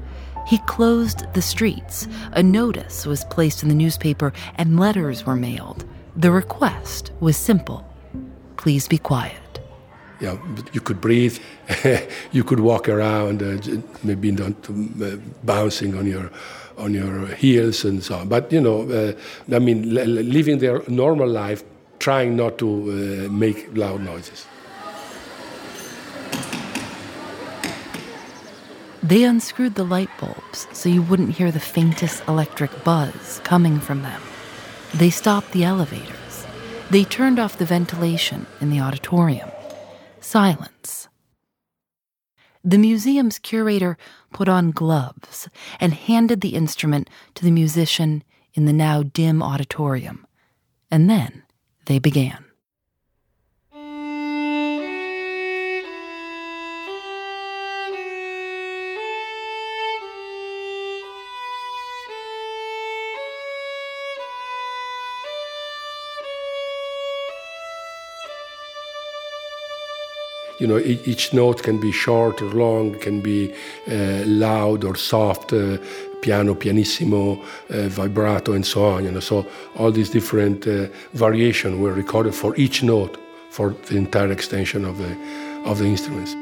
He 0.48 0.58
closed 0.60 1.26
the 1.34 1.42
streets. 1.42 2.08
A 2.32 2.44
notice 2.44 3.06
was 3.06 3.26
placed 3.26 3.64
in 3.64 3.70
the 3.70 3.76
newspaper 3.76 4.32
and 4.56 4.80
letters 4.80 5.26
were 5.26 5.36
mailed. 5.36 5.86
The 6.16 6.32
request 6.32 7.12
was 7.20 7.36
simple 7.36 7.86
please 8.64 8.88
be 8.88 8.98
quiet. 8.98 9.60
Yeah, 10.22 10.38
you 10.72 10.80
could 10.80 11.02
breathe, 11.02 11.38
you 12.32 12.44
could 12.46 12.62
walk 12.62 12.88
around, 12.88 13.44
uh, 13.44 13.58
maybe 14.04 14.32
not 14.32 14.54
uh, 14.70 15.18
bouncing 15.44 15.98
on 15.98 16.06
your 16.08 16.32
on 16.78 16.94
your 16.94 17.28
heels 17.36 17.84
and 17.84 18.02
so 18.02 18.16
on. 18.16 18.30
But 18.30 18.52
you 18.54 18.62
know, 18.62 18.90
uh, 18.90 19.56
I 19.56 19.60
mean, 19.60 19.94
living 19.94 20.60
their 20.60 20.82
normal 20.88 21.28
life, 21.28 21.62
trying 22.00 22.38
not 22.38 22.58
to 22.60 22.68
uh, 22.68 23.32
make 23.32 23.68
loud 23.76 24.02
noises. 24.02 24.48
They 29.04 29.26
unscrewed 29.26 29.76
the 29.76 29.84
light 29.84 30.10
bulbs 30.22 30.68
so 30.72 30.88
you 30.88 31.02
wouldn't 31.02 31.36
hear 31.36 31.52
the 31.52 31.60
faintest 31.60 32.24
electric 32.30 32.72
buzz 32.86 33.42
coming 33.44 33.82
from 33.82 34.04
them. 34.04 34.22
They 34.94 35.10
stopped 35.10 35.52
the 35.52 35.66
elevators. 35.66 36.23
They 36.94 37.04
turned 37.04 37.40
off 37.40 37.58
the 37.58 37.66
ventilation 37.66 38.46
in 38.62 38.70
the 38.70 38.80
auditorium. 38.80 39.50
Silence. 40.20 41.08
The 42.64 42.78
museum's 42.78 43.40
curator 43.40 43.98
put 44.32 44.48
on 44.48 44.70
gloves 44.70 45.50
and 45.80 45.92
handed 45.96 46.42
the 46.42 46.54
instrument 46.54 47.10
to 47.34 47.44
the 47.44 47.50
musician 47.50 48.24
in 48.54 48.66
the 48.66 48.74
now 48.74 49.02
dim 49.02 49.42
auditorium. 49.42 50.28
And 50.92 51.10
then 51.10 51.42
they 51.88 51.98
began. 51.98 52.43
You 70.60 70.68
know, 70.68 70.78
each 70.78 71.34
note 71.34 71.64
can 71.64 71.80
be 71.80 71.92
short 71.92 72.42
or 72.42 72.52
long, 72.54 72.98
can 73.00 73.22
be 73.22 73.54
uh, 73.90 74.24
loud 74.26 74.84
or 74.84 74.96
soft, 74.96 75.52
uh, 75.54 75.78
piano, 76.22 76.56
pianissimo, 76.56 77.42
uh, 77.70 77.90
vibrato, 77.90 78.54
and 78.54 78.66
so 78.66 78.86
on. 78.86 79.04
You 79.04 79.12
know, 79.12 79.20
so 79.20 79.46
all 79.76 79.92
these 79.92 80.10
different 80.10 80.68
uh, 80.68 80.88
variations 81.14 81.80
were 81.80 81.94
recorded 81.94 82.36
for 82.36 82.56
each 82.56 82.84
note 82.84 83.18
for 83.50 83.72
the 83.88 83.98
entire 83.98 84.32
extension 84.32 84.86
of 84.86 84.98
the 84.98 85.12
of 85.66 85.80
the 85.80 85.86
instruments. 85.86 86.34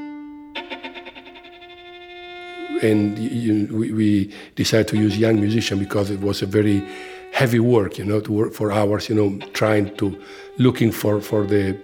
And 2.83 3.17
you, 3.19 3.67
we, 3.71 3.91
we 3.91 4.33
decided 4.55 4.87
to 4.87 4.97
use 4.97 5.15
young 5.15 5.39
musician 5.39 5.77
because 5.77 6.09
it 6.09 6.19
was 6.21 6.41
a 6.41 6.47
very 6.47 6.83
heavy 7.31 7.59
work, 7.59 7.99
you 7.99 8.05
know, 8.05 8.19
to 8.19 8.31
work 8.31 8.53
for 8.53 8.71
hours, 8.71 9.07
you 9.07 9.15
know, 9.15 9.37
trying 9.53 9.95
to 9.97 10.19
looking 10.57 10.91
for 10.91 11.21
for 11.21 11.45
the 11.45 11.77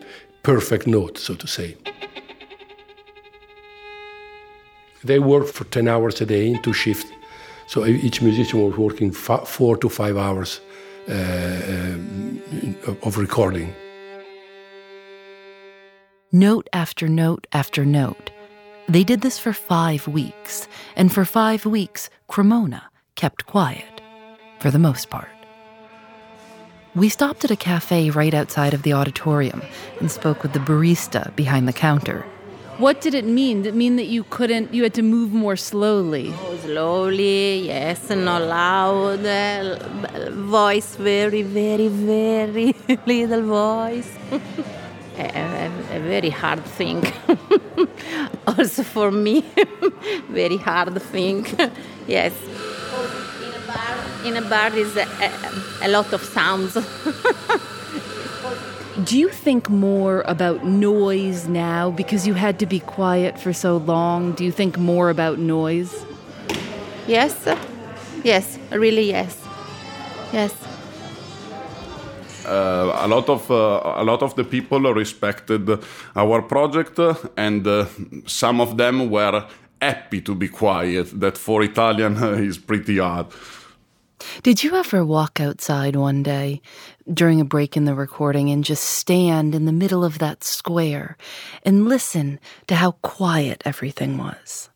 perfect 0.44 0.88
note, 0.88 1.18
so 1.18 1.36
to 1.36 1.48
say. 1.48 1.76
They 5.08 5.20
work 5.20 5.48
for 5.48 5.64
10 5.64 5.88
hours 5.88 6.22
a 6.22 6.26
day 6.26 6.48
in 6.48 6.62
two 6.62 6.74
shifts. 6.74 7.10
So 7.68 7.86
each 7.86 8.22
musician 8.22 8.62
was 8.62 8.78
working 8.78 9.12
four 9.12 9.78
to 9.78 9.90
five 9.90 10.18
hours 10.18 10.62
uh, 11.10 11.14
uh, 11.14 13.08
of 13.08 13.18
recording. 13.18 13.74
Note 16.32 16.68
after 16.74 17.08
note 17.08 17.48
after 17.54 17.86
note. 17.86 18.32
They 18.90 19.04
did 19.04 19.22
this 19.22 19.40
for 19.40 19.54
five 19.54 20.08
weeks, 20.08 20.68
and 20.96 21.14
for 21.14 21.26
five 21.26 21.66
weeks, 21.66 22.10
Cremona 22.28 22.84
kept 23.16 23.46
quiet, 23.46 24.02
for 24.60 24.72
the 24.72 24.80
most 24.80 25.10
part. 25.10 25.30
We 26.96 27.10
stopped 27.10 27.44
at 27.46 27.52
a 27.52 27.56
cafe 27.56 28.10
right 28.10 28.34
outside 28.34 28.74
of 28.74 28.84
the 28.84 28.94
auditorium 28.94 29.62
and 30.00 30.10
spoke 30.10 30.42
with 30.42 30.54
the 30.54 30.60
barista 30.60 31.36
behind 31.36 31.68
the 31.68 31.74
counter. 31.74 32.26
What 32.78 33.02
did 33.02 33.16
it 33.16 33.26
mean? 33.26 33.64
Did 33.64 33.70
it 33.70 33.76
mean 33.76 33.96
that 33.96 34.06
you 34.06 34.24
couldn't, 34.24 34.72
you 34.72 34.84
had 34.84 34.94
to 34.94 35.02
move 35.02 35.34
more 35.34 35.56
slowly? 35.56 36.32
Oh, 36.32 36.58
slowly, 36.58 37.66
yes, 37.66 38.08
not 38.12 38.44
loud. 38.44 39.26
Uh, 39.26 40.30
voice, 40.30 40.96
very, 40.96 41.42
very, 41.42 41.88
very 41.88 42.76
little 43.08 43.42
voice. 43.42 44.12
a, 45.18 45.24
a, 45.24 45.98
a, 45.98 46.00
very 46.02 46.30
hard 46.30 46.64
thing. 46.66 47.04
also 48.48 48.84
for 48.84 49.10
me, 49.10 49.44
very 50.30 50.58
hard 50.58 51.02
thing. 51.02 51.48
yes. 52.08 52.34
In 53.42 53.54
a 53.56 53.68
bar, 53.68 53.98
in 54.24 54.38
a 54.38 54.42
bar 54.48 54.78
is 54.78 54.96
a, 54.96 55.08
a 55.82 55.88
lot 55.88 56.14
of 56.14 56.24
sounds. 56.24 56.78
Do 59.04 59.16
you 59.20 59.30
think 59.30 59.70
more 59.70 60.22
about 60.26 60.66
noise 60.66 61.48
now 61.48 61.92
because 61.92 62.26
you 62.26 62.34
had 62.34 62.58
to 62.58 62.66
be 62.66 62.80
quiet 62.80 63.40
for 63.40 63.54
so 63.54 63.78
long? 63.78 64.32
Do 64.32 64.44
you 64.44 64.52
think 64.52 64.80
more 64.80 65.12
about 65.12 65.38
noise? 65.38 66.04
Yes. 67.06 67.48
Yes, 68.24 68.58
really 68.72 69.10
yes. 69.10 69.40
Yes. 70.34 70.52
Uh, 72.44 72.92
a 72.96 73.08
lot 73.08 73.30
of 73.30 73.52
uh, 73.52 74.02
a 74.02 74.04
lot 74.04 74.24
of 74.24 74.34
the 74.34 74.44
people 74.44 74.80
respected 74.94 75.80
our 76.16 76.42
project, 76.42 76.98
and 77.38 77.68
uh, 77.68 77.86
some 78.26 78.60
of 78.60 78.78
them 78.78 79.12
were 79.12 79.46
happy 79.80 80.22
to 80.22 80.34
be 80.34 80.48
quiet. 80.48 81.20
That 81.20 81.38
for 81.38 81.62
Italian 81.62 82.16
is 82.44 82.58
pretty 82.58 82.98
hard. 82.98 83.28
Did 84.44 84.64
you 84.64 84.76
ever 84.76 85.06
walk 85.06 85.40
outside 85.40 85.96
one 85.96 86.24
day 86.24 86.62
during 87.12 87.42
a 87.42 87.46
break 87.46 87.78
in 87.78 87.86
the 87.86 87.96
recording 87.96 88.50
and 88.50 88.64
just 88.64 88.84
stand 88.84 89.54
in 89.54 89.66
the 89.66 89.72
middle 89.72 90.04
of 90.04 90.20
that 90.20 90.44
square 90.44 91.18
and 91.64 91.88
listen 91.88 92.40
to 92.68 92.76
how 92.76 92.92
quiet 93.02 93.62
everything 93.66 94.18
was? 94.18 94.70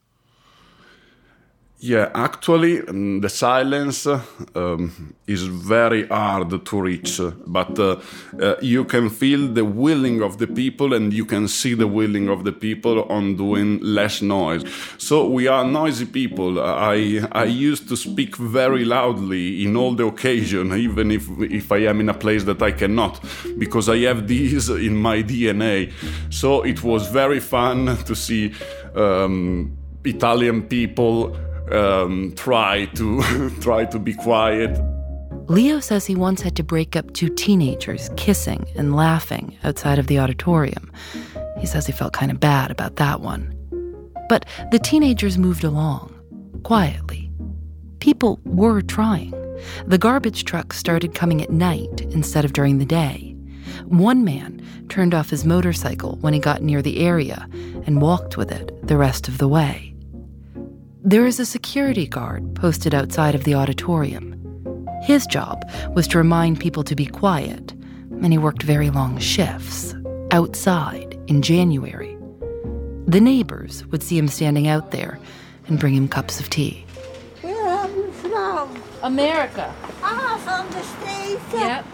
Yeah, 1.84 2.12
actually, 2.13 2.88
um, 2.88 3.22
the 3.22 3.30
silence 3.30 4.06
um, 4.06 5.15
is 5.26 5.41
very 5.41 6.08
hard 6.10 6.63
to 6.63 6.80
reach, 6.80 7.20
but 7.48 7.80
uh, 7.80 8.00
uh, 8.39 8.54
you 8.62 8.86
can 8.86 9.10
feel 9.10 9.48
the 9.48 9.65
willing 9.65 10.22
of 10.22 10.38
the 10.38 10.46
people 10.46 10.94
and 10.94 11.12
you 11.12 11.26
can 11.26 11.48
see 11.48 11.74
the 11.74 11.88
willing 11.88 12.30
of 12.30 12.44
the 12.44 12.52
people 12.52 13.06
on 13.06 13.36
doing 13.36 13.80
less 13.80 14.22
noise. 14.22 14.63
So 15.00 15.28
we 15.28 15.48
are 15.48 15.65
noisy 15.65 16.06
people. 16.06 16.62
I, 16.62 17.28
I 17.32 17.46
used 17.46 17.89
to 17.89 17.98
speak 17.98 18.36
very 18.36 18.86
loudly 18.86 19.63
in 19.63 19.76
all 19.76 19.96
the 19.96 20.06
occasion, 20.06 20.74
even 20.74 21.10
if, 21.10 21.28
if 21.39 21.72
I 21.72 21.78
am 21.78 22.00
in 22.00 22.10
a 22.10 22.13
place 22.13 22.44
that 22.44 22.62
I 22.62 22.74
cannot, 22.74 23.20
because 23.58 23.89
I 23.89 23.98
have 24.02 24.28
these 24.28 24.70
in 24.70 24.98
my 24.98 25.24
DNA. 25.24 25.91
So 26.32 26.62
it 26.62 26.84
was 26.84 27.08
very 27.08 27.39
fun 27.39 27.98
to 28.06 28.15
see 28.15 28.54
um, 28.94 29.76
Italian 30.06 30.62
people 30.62 31.36
um, 31.73 32.34
try 32.36 32.86
to 32.95 33.49
try 33.62 33.86
to 33.86 33.99
be 33.99 34.13
quiet. 34.13 34.79
Leo 35.47 35.79
says 35.79 36.05
he 36.05 36.15
once 36.15 36.41
had 36.41 36.55
to 36.55 36.63
break 36.63 36.95
up 36.95 37.12
two 37.13 37.27
teenagers 37.27 38.10
kissing 38.15 38.65
and 38.75 38.95
laughing 38.95 39.57
outside 39.63 39.99
of 39.99 40.07
the 40.07 40.19
auditorium. 40.19 40.91
He 41.60 41.65
says 41.65 41.86
he 41.86 41.91
felt 41.91 42.13
kind 42.13 42.31
of 42.31 42.39
bad 42.39 42.71
about 42.71 42.95
that 42.97 43.21
one. 43.21 43.53
But 44.29 44.45
the 44.71 44.79
teenagers 44.79 45.38
moved 45.38 45.63
along, 45.63 46.17
quietly. 46.63 47.29
People 47.99 48.39
were 48.45 48.81
trying. 48.81 49.34
The 49.86 49.97
garbage 49.97 50.45
trucks 50.45 50.77
started 50.77 51.13
coming 51.15 51.41
at 51.41 51.51
night 51.51 52.01
instead 52.01 52.45
of 52.45 52.53
during 52.53 52.77
the 52.77 52.86
day. 52.86 53.36
One 53.86 54.23
man 54.23 54.65
turned 54.89 55.13
off 55.13 55.29
his 55.29 55.45
motorcycle 55.45 56.17
when 56.21 56.34
he 56.34 56.39
got 56.39 56.62
near 56.62 56.81
the 56.81 56.99
area 56.99 57.47
and 57.86 58.01
walked 58.01 58.38
with 58.38 58.51
it 58.51 58.88
the 58.88 58.97
rest 58.97 59.27
of 59.27 59.38
the 59.38 59.47
way. 59.47 59.90
There 61.03 61.25
is 61.25 61.39
a 61.39 61.47
security 61.47 62.05
guard 62.05 62.53
posted 62.53 62.93
outside 62.93 63.33
of 63.33 63.43
the 63.43 63.55
auditorium. 63.55 64.37
His 65.01 65.25
job 65.25 65.67
was 65.95 66.07
to 66.09 66.19
remind 66.19 66.59
people 66.59 66.83
to 66.83 66.95
be 66.95 67.07
quiet, 67.07 67.71
and 68.21 68.31
he 68.31 68.37
worked 68.37 68.61
very 68.61 68.91
long 68.91 69.17
shifts 69.17 69.95
outside 70.29 71.19
in 71.25 71.41
January. 71.41 72.15
The 73.07 73.19
neighbors 73.19 73.83
would 73.87 74.03
see 74.03 74.15
him 74.15 74.27
standing 74.27 74.67
out 74.67 74.91
there 74.91 75.17
and 75.67 75.79
bring 75.79 75.95
him 75.95 76.07
cups 76.07 76.39
of 76.39 76.51
tea. 76.51 76.85
Where 77.41 77.65
are 77.65 77.89
you 77.89 78.11
from? 78.11 78.83
America. 79.01 79.73
Ah, 80.03 80.39
from 80.45 80.69
the 80.69 80.83
States? 80.83 81.41
Yep. 81.51 81.85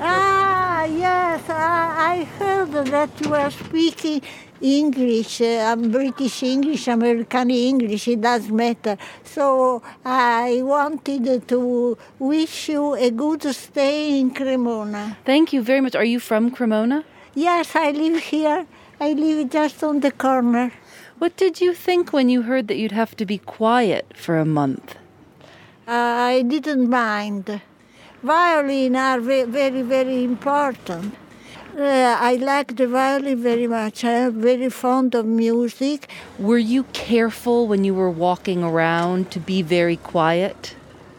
Ah, 0.00 0.84
yes, 0.84 1.48
I, 1.48 2.12
I 2.12 2.24
heard 2.24 2.72
that 2.72 3.08
you 3.22 3.30
were 3.30 3.50
speaking 3.50 4.20
English, 4.60 5.40
uh, 5.40 5.74
British 5.76 6.42
English, 6.42 6.88
American 6.88 7.50
English, 7.50 8.08
it 8.08 8.20
doesn't 8.20 8.54
matter. 8.54 8.96
So 9.24 9.82
I 10.04 10.60
wanted 10.62 11.48
to 11.48 11.96
wish 12.18 12.68
you 12.68 12.94
a 12.94 13.10
good 13.10 13.42
stay 13.54 14.20
in 14.20 14.32
Cremona. 14.32 15.16
Thank 15.24 15.52
you 15.52 15.62
very 15.62 15.80
much. 15.80 15.94
Are 15.94 16.04
you 16.04 16.20
from 16.20 16.50
Cremona? 16.50 17.04
Yes, 17.34 17.74
I 17.74 17.90
live 17.90 18.18
here. 18.18 18.66
I 19.00 19.12
live 19.12 19.50
just 19.50 19.82
on 19.82 20.00
the 20.00 20.10
corner. 20.10 20.72
What 21.18 21.36
did 21.36 21.60
you 21.60 21.74
think 21.74 22.12
when 22.12 22.28
you 22.28 22.42
heard 22.42 22.68
that 22.68 22.76
you'd 22.76 22.92
have 22.92 23.16
to 23.16 23.24
be 23.24 23.38
quiet 23.38 24.12
for 24.14 24.38
a 24.38 24.44
month? 24.44 24.96
I 25.86 26.44
didn't 26.46 26.88
mind. 26.88 27.60
Violin 28.22 28.96
are 28.96 29.20
very, 29.20 29.82
very 29.82 30.24
important. 30.24 31.14
Uh, 31.76 32.16
I 32.20 32.34
like 32.36 32.76
the 32.76 32.88
violin 32.88 33.42
very 33.42 33.66
much. 33.66 34.04
I 34.04 34.12
am 34.12 34.40
very 34.40 34.68
fond 34.70 35.14
of 35.14 35.24
music. 35.24 36.10
Were 36.38 36.58
you 36.58 36.82
careful 36.92 37.68
when 37.68 37.84
you 37.84 37.94
were 37.94 38.10
walking 38.10 38.64
around 38.64 39.30
to 39.30 39.38
be 39.38 39.62
very 39.62 39.96
quiet? 39.96 40.74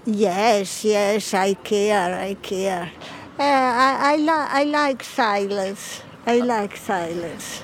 Yes, 0.06 0.84
yes, 0.84 1.34
I 1.34 1.54
care, 1.54 2.20
I 2.20 2.34
care. 2.36 2.92
Uh, 3.40 3.44
I, 3.44 4.14
I, 4.14 4.16
li- 4.18 4.30
I 4.30 4.64
like 4.66 5.04
silence. 5.04 6.02
I 6.26 6.40
like 6.40 6.76
silence. 6.76 7.64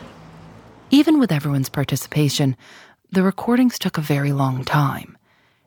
Even 0.89 1.19
with 1.19 1.31
everyone's 1.31 1.69
participation, 1.69 2.55
the 3.11 3.23
recordings 3.23 3.77
took 3.77 3.97
a 3.97 4.01
very 4.01 4.31
long 4.31 4.63
time. 4.63 5.17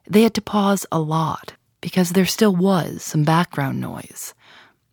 They 0.09 0.23
had 0.23 0.33
to 0.33 0.41
pause 0.41 0.85
a 0.91 0.99
lot 0.99 1.53
because 1.81 2.11
there 2.11 2.25
still 2.25 2.55
was 2.55 3.03
some 3.03 3.23
background 3.23 3.79
noise. 3.79 4.33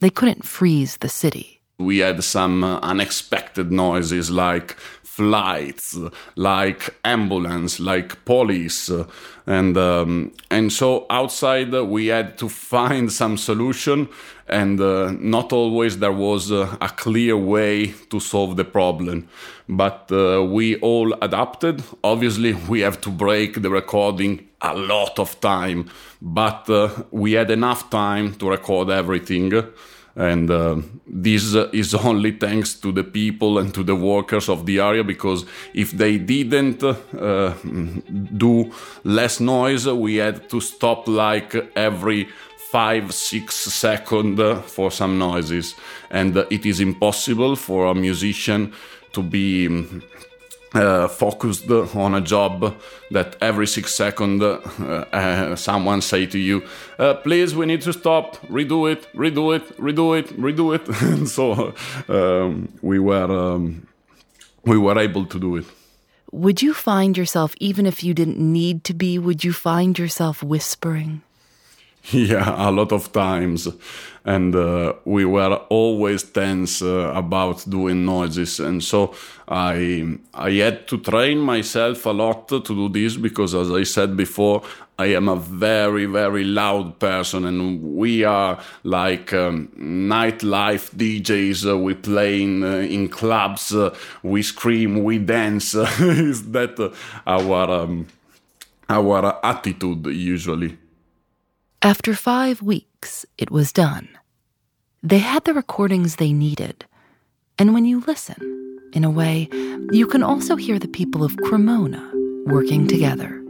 They 0.00 0.10
couldn't 0.10 0.44
freeze 0.44 0.98
the 0.98 1.08
city. 1.08 1.57
We 1.80 1.98
had 1.98 2.24
some 2.24 2.64
uh, 2.64 2.80
unexpected 2.80 3.70
noises 3.70 4.32
like 4.32 4.76
flights, 5.18 5.96
like 6.36 6.94
ambulance, 7.04 7.80
like 7.80 8.24
police, 8.24 8.90
uh, 8.90 9.04
and 9.46 9.76
um, 9.76 10.32
and 10.50 10.72
so 10.72 11.06
outside 11.08 11.72
uh, 11.72 11.84
we 11.84 12.08
had 12.08 12.36
to 12.38 12.48
find 12.48 13.12
some 13.12 13.36
solution, 13.36 14.08
and 14.48 14.80
uh, 14.80 15.12
not 15.20 15.52
always 15.52 15.98
there 15.98 16.12
was 16.12 16.50
uh, 16.50 16.76
a 16.80 16.88
clear 16.88 17.36
way 17.36 17.94
to 18.10 18.18
solve 18.20 18.56
the 18.56 18.64
problem, 18.64 19.28
but 19.68 20.10
uh, 20.10 20.44
we 20.44 20.76
all 20.80 21.12
adapted. 21.22 21.82
Obviously, 22.02 22.52
we 22.68 22.80
have 22.80 23.00
to 23.00 23.10
break 23.10 23.62
the 23.62 23.70
recording 23.70 24.48
a 24.60 24.74
lot 24.74 25.18
of 25.18 25.40
time, 25.40 25.88
but 26.20 26.68
we 27.12 27.32
had 27.32 27.50
enough 27.50 27.90
time 27.90 28.34
to 28.34 28.50
record 28.50 28.90
everything 28.90 29.52
and 30.18 30.50
uh, 30.50 30.76
this 31.06 31.54
uh, 31.54 31.70
is 31.72 31.94
only 32.08 32.32
thanks 32.32 32.74
to 32.74 32.92
the 32.92 33.04
people 33.04 33.58
and 33.58 33.72
to 33.72 33.82
the 33.82 33.94
workers 33.94 34.48
of 34.48 34.66
the 34.66 34.80
area 34.80 35.04
because 35.04 35.46
if 35.72 35.92
they 35.92 36.18
didn't 36.18 36.82
uh, 36.82 36.94
mm, 37.14 38.38
do 38.38 38.70
less 39.04 39.40
noise 39.40 39.86
we 39.86 40.16
had 40.16 40.50
to 40.50 40.60
stop 40.60 41.08
like 41.08 41.54
every 41.76 42.28
five 42.70 43.14
six 43.14 43.54
seconds 43.54 44.38
uh, 44.38 44.60
for 44.62 44.90
some 44.90 45.18
noises. 45.18 45.74
And 46.10 46.36
uh, 46.36 46.44
it 46.50 46.66
is 46.66 46.80
impossible 46.80 47.56
for 47.56 47.86
a 47.86 47.94
musician 47.94 48.74
to 49.12 49.22
be 49.22 49.68
mm, 49.68 50.02
uh, 50.74 51.08
focused 51.08 51.70
on 51.70 52.14
a 52.14 52.20
job 52.20 52.74
that 53.10 53.36
every 53.40 53.66
six 53.66 53.94
seconds 53.94 54.42
uh, 54.42 55.04
uh, 55.12 55.56
someone 55.56 56.00
say 56.00 56.26
to 56.26 56.38
you 56.38 56.62
uh, 56.98 57.14
please 57.14 57.54
we 57.54 57.66
need 57.66 57.80
to 57.82 57.92
stop. 57.92 58.36
Redo 58.48 58.90
it 58.90 59.06
redo 59.14 59.56
it 59.56 59.76
redo 59.78 60.18
it 60.18 60.26
redo 60.38 60.74
it. 60.74 60.88
And 61.18 61.28
so 61.28 61.74
um, 62.08 62.68
we 62.82 62.98
were 62.98 63.30
um, 63.30 63.86
we 64.64 64.76
were 64.76 64.98
able 64.98 65.26
to 65.26 65.38
do 65.38 65.56
it. 65.56 65.64
Would 66.30 66.60
you 66.60 66.74
find 66.74 67.16
yourself, 67.16 67.54
even 67.58 67.86
if 67.86 68.04
you 68.04 68.12
didn't 68.12 68.38
need 68.38 68.84
to 68.84 68.94
be, 68.94 69.18
would 69.18 69.44
you 69.44 69.52
find 69.54 69.98
yourself 69.98 70.42
whispering? 70.42 71.22
Yeah, 72.12 72.54
a 72.56 72.70
lot 72.70 72.92
of 72.92 73.12
times. 73.12 73.68
And 74.24 74.54
uh, 74.54 74.94
we 75.04 75.24
were 75.24 75.54
always 75.68 76.22
tense 76.22 76.82
uh, 76.82 77.12
about 77.14 77.68
doing 77.68 78.04
noises. 78.04 78.60
And 78.60 78.82
so 78.82 79.14
I, 79.46 80.18
I 80.34 80.50
had 80.52 80.88
to 80.88 80.98
train 80.98 81.38
myself 81.38 82.06
a 82.06 82.10
lot 82.10 82.48
to 82.48 82.60
do 82.60 82.88
this 82.88 83.16
because, 83.16 83.54
as 83.54 83.70
I 83.70 83.84
said 83.84 84.16
before, 84.16 84.62
I 84.98 85.06
am 85.06 85.28
a 85.28 85.36
very, 85.36 86.06
very 86.06 86.44
loud 86.44 86.98
person. 86.98 87.44
And 87.44 87.96
we 87.96 88.24
are 88.24 88.58
like 88.84 89.32
um, 89.32 89.68
nightlife 89.78 90.94
DJs. 90.94 91.70
Uh, 91.70 91.78
we 91.78 91.94
play 91.94 92.42
in, 92.42 92.64
uh, 92.64 92.76
in 92.78 93.08
clubs, 93.08 93.74
uh, 93.74 93.94
we 94.22 94.42
scream, 94.42 95.04
we 95.04 95.18
dance. 95.18 95.74
Is 96.00 96.50
that 96.52 96.78
uh, 96.80 96.90
our, 97.26 97.70
um, 97.70 98.06
our 98.88 99.38
attitude 99.44 100.06
usually? 100.06 100.76
After 101.82 102.12
five 102.12 102.60
weeks, 102.60 103.24
it 103.38 103.52
was 103.52 103.72
done. 103.72 104.08
They 105.00 105.18
had 105.18 105.44
the 105.44 105.54
recordings 105.54 106.16
they 106.16 106.32
needed. 106.32 106.84
And 107.56 107.72
when 107.72 107.84
you 107.84 108.02
listen, 108.04 108.40
in 108.92 109.04
a 109.04 109.10
way, 109.10 109.48
you 109.92 110.08
can 110.08 110.24
also 110.24 110.56
hear 110.56 110.80
the 110.80 110.88
people 110.88 111.22
of 111.22 111.36
Cremona 111.36 112.02
working 112.46 112.88
together. 112.88 113.40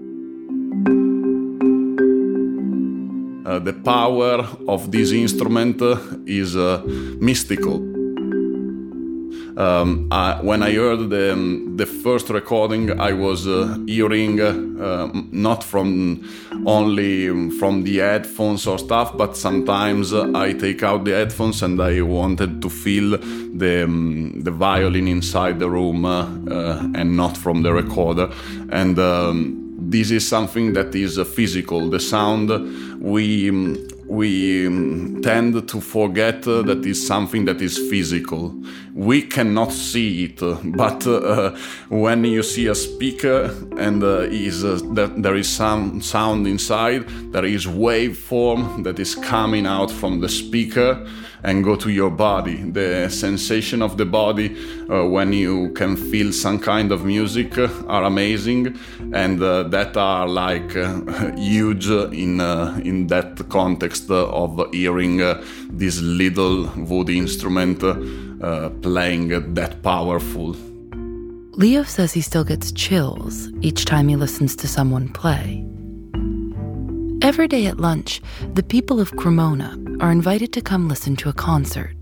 Uh, 3.47 3.59
the 3.61 3.73
power 3.83 4.47
of 4.69 4.93
this 4.93 5.11
instrument 5.11 5.81
uh, 5.81 5.97
is 6.27 6.55
uh, 6.55 6.83
mystical. 7.21 7.98
Um, 9.59 10.07
I, 10.13 10.39
when 10.41 10.63
I 10.63 10.73
heard 10.73 11.11
the, 11.11 11.33
um, 11.33 11.77
the 11.77 11.85
first 11.85 12.29
recording, 12.31 13.01
I 13.01 13.13
was 13.13 13.49
uh, 13.49 13.77
hearing 13.89 14.41
uh, 14.41 15.11
not 15.33 15.65
from 15.65 16.23
only 16.65 17.51
from 17.59 17.83
the 17.83 17.97
headphones 17.97 18.69
or 18.69 18.79
stuff, 18.79 19.17
but 19.17 19.37
sometimes 19.37 20.15
I 20.15 20.53
take 20.53 20.85
out 20.85 21.05
the 21.05 21.11
headphones 21.11 21.61
and 21.65 21.83
I 21.83 22.03
wanted 22.03 22.63
to 22.63 22.71
feel 22.71 23.19
the 23.19 23.83
um, 23.83 24.43
the 24.45 24.53
violin 24.53 25.09
inside 25.09 25.59
the 25.59 25.69
room 25.69 26.05
uh, 26.05 26.27
and 26.95 27.17
not 27.17 27.37
from 27.37 27.63
the 27.63 27.73
recorder. 27.73 28.31
And 28.71 28.97
um, 29.01 29.75
this 29.77 30.13
is 30.13 30.29
something 30.29 30.75
that 30.75 30.95
is 30.95 31.19
physical. 31.35 31.91
The 31.91 31.99
sound 31.99 32.51
we 33.03 33.51
we 34.09 34.65
tend 35.21 35.69
to 35.69 35.81
forget 35.81 36.43
that 36.43 36.85
is 36.87 37.07
something 37.07 37.45
that 37.45 37.61
is 37.61 37.79
physical. 37.91 38.55
We 38.95 39.23
cannot 39.23 39.73
see 39.73 40.25
it, 40.25 40.41
but 40.77 41.07
uh, 41.07 41.55
when 41.89 42.25
you 42.25 42.43
see 42.43 42.67
a 42.67 42.75
speaker 42.75 43.55
and 43.77 44.03
uh, 44.03 44.21
is 44.31 44.65
uh, 44.65 44.81
that 44.95 45.23
there 45.23 45.37
is 45.37 45.49
some 45.49 46.01
sound 46.01 46.47
inside, 46.47 47.07
there 47.33 47.45
is 47.45 47.67
waveform 47.67 48.83
that 48.85 48.99
is 48.99 49.15
coming 49.15 49.67
out 49.67 49.91
from 49.91 50.21
the 50.21 50.29
speaker 50.29 51.07
and 51.43 51.65
go 51.65 51.77
to 51.77 51.91
your 51.91 52.11
body. 52.11 52.57
The 52.57 53.09
sensation 53.11 53.83
of 53.83 53.97
the 53.97 54.05
body 54.05 54.57
uh, 54.91 55.07
when 55.07 55.33
you 55.33 55.71
can 55.73 55.97
feel 55.97 56.33
some 56.33 56.59
kind 56.59 56.93
of 56.93 57.05
music 57.05 57.59
uh, 57.59 57.69
are 57.87 58.05
amazing, 58.05 58.79
and 59.13 59.43
uh, 59.43 59.65
that 59.65 59.97
are 59.97 60.29
like 60.29 60.77
uh, 60.77 61.33
huge 61.37 61.89
in 61.89 62.41
uh, 62.41 62.81
in 62.85 63.07
that 63.09 63.49
context 63.49 64.11
of 64.11 64.61
hearing 64.73 65.23
uh, 65.23 65.43
this 65.71 66.01
little 66.01 66.67
wood 66.77 67.11
instrument 67.11 67.81
playing 68.83 69.55
that 69.55 69.83
powerful. 69.83 70.55
Leo 71.53 71.83
says 71.83 72.13
he 72.13 72.21
still 72.21 72.45
gets 72.45 72.71
chills 72.71 73.49
each 73.63 73.85
time 73.85 74.07
he 74.07 74.15
listens 74.15 74.55
to 74.55 74.69
someone 74.69 75.09
play. 75.09 75.65
Every 77.29 77.47
day 77.47 77.67
at 77.67 77.77
lunch, 77.77 78.23
the 78.55 78.63
people 78.63 79.01
of 79.01 79.15
Cremona 79.17 79.77
are 80.01 80.11
invited 80.11 80.51
to 80.55 80.63
come 80.63 80.89
listen 80.89 81.15
to 81.17 81.29
a 81.29 81.35
concert. 81.35 81.95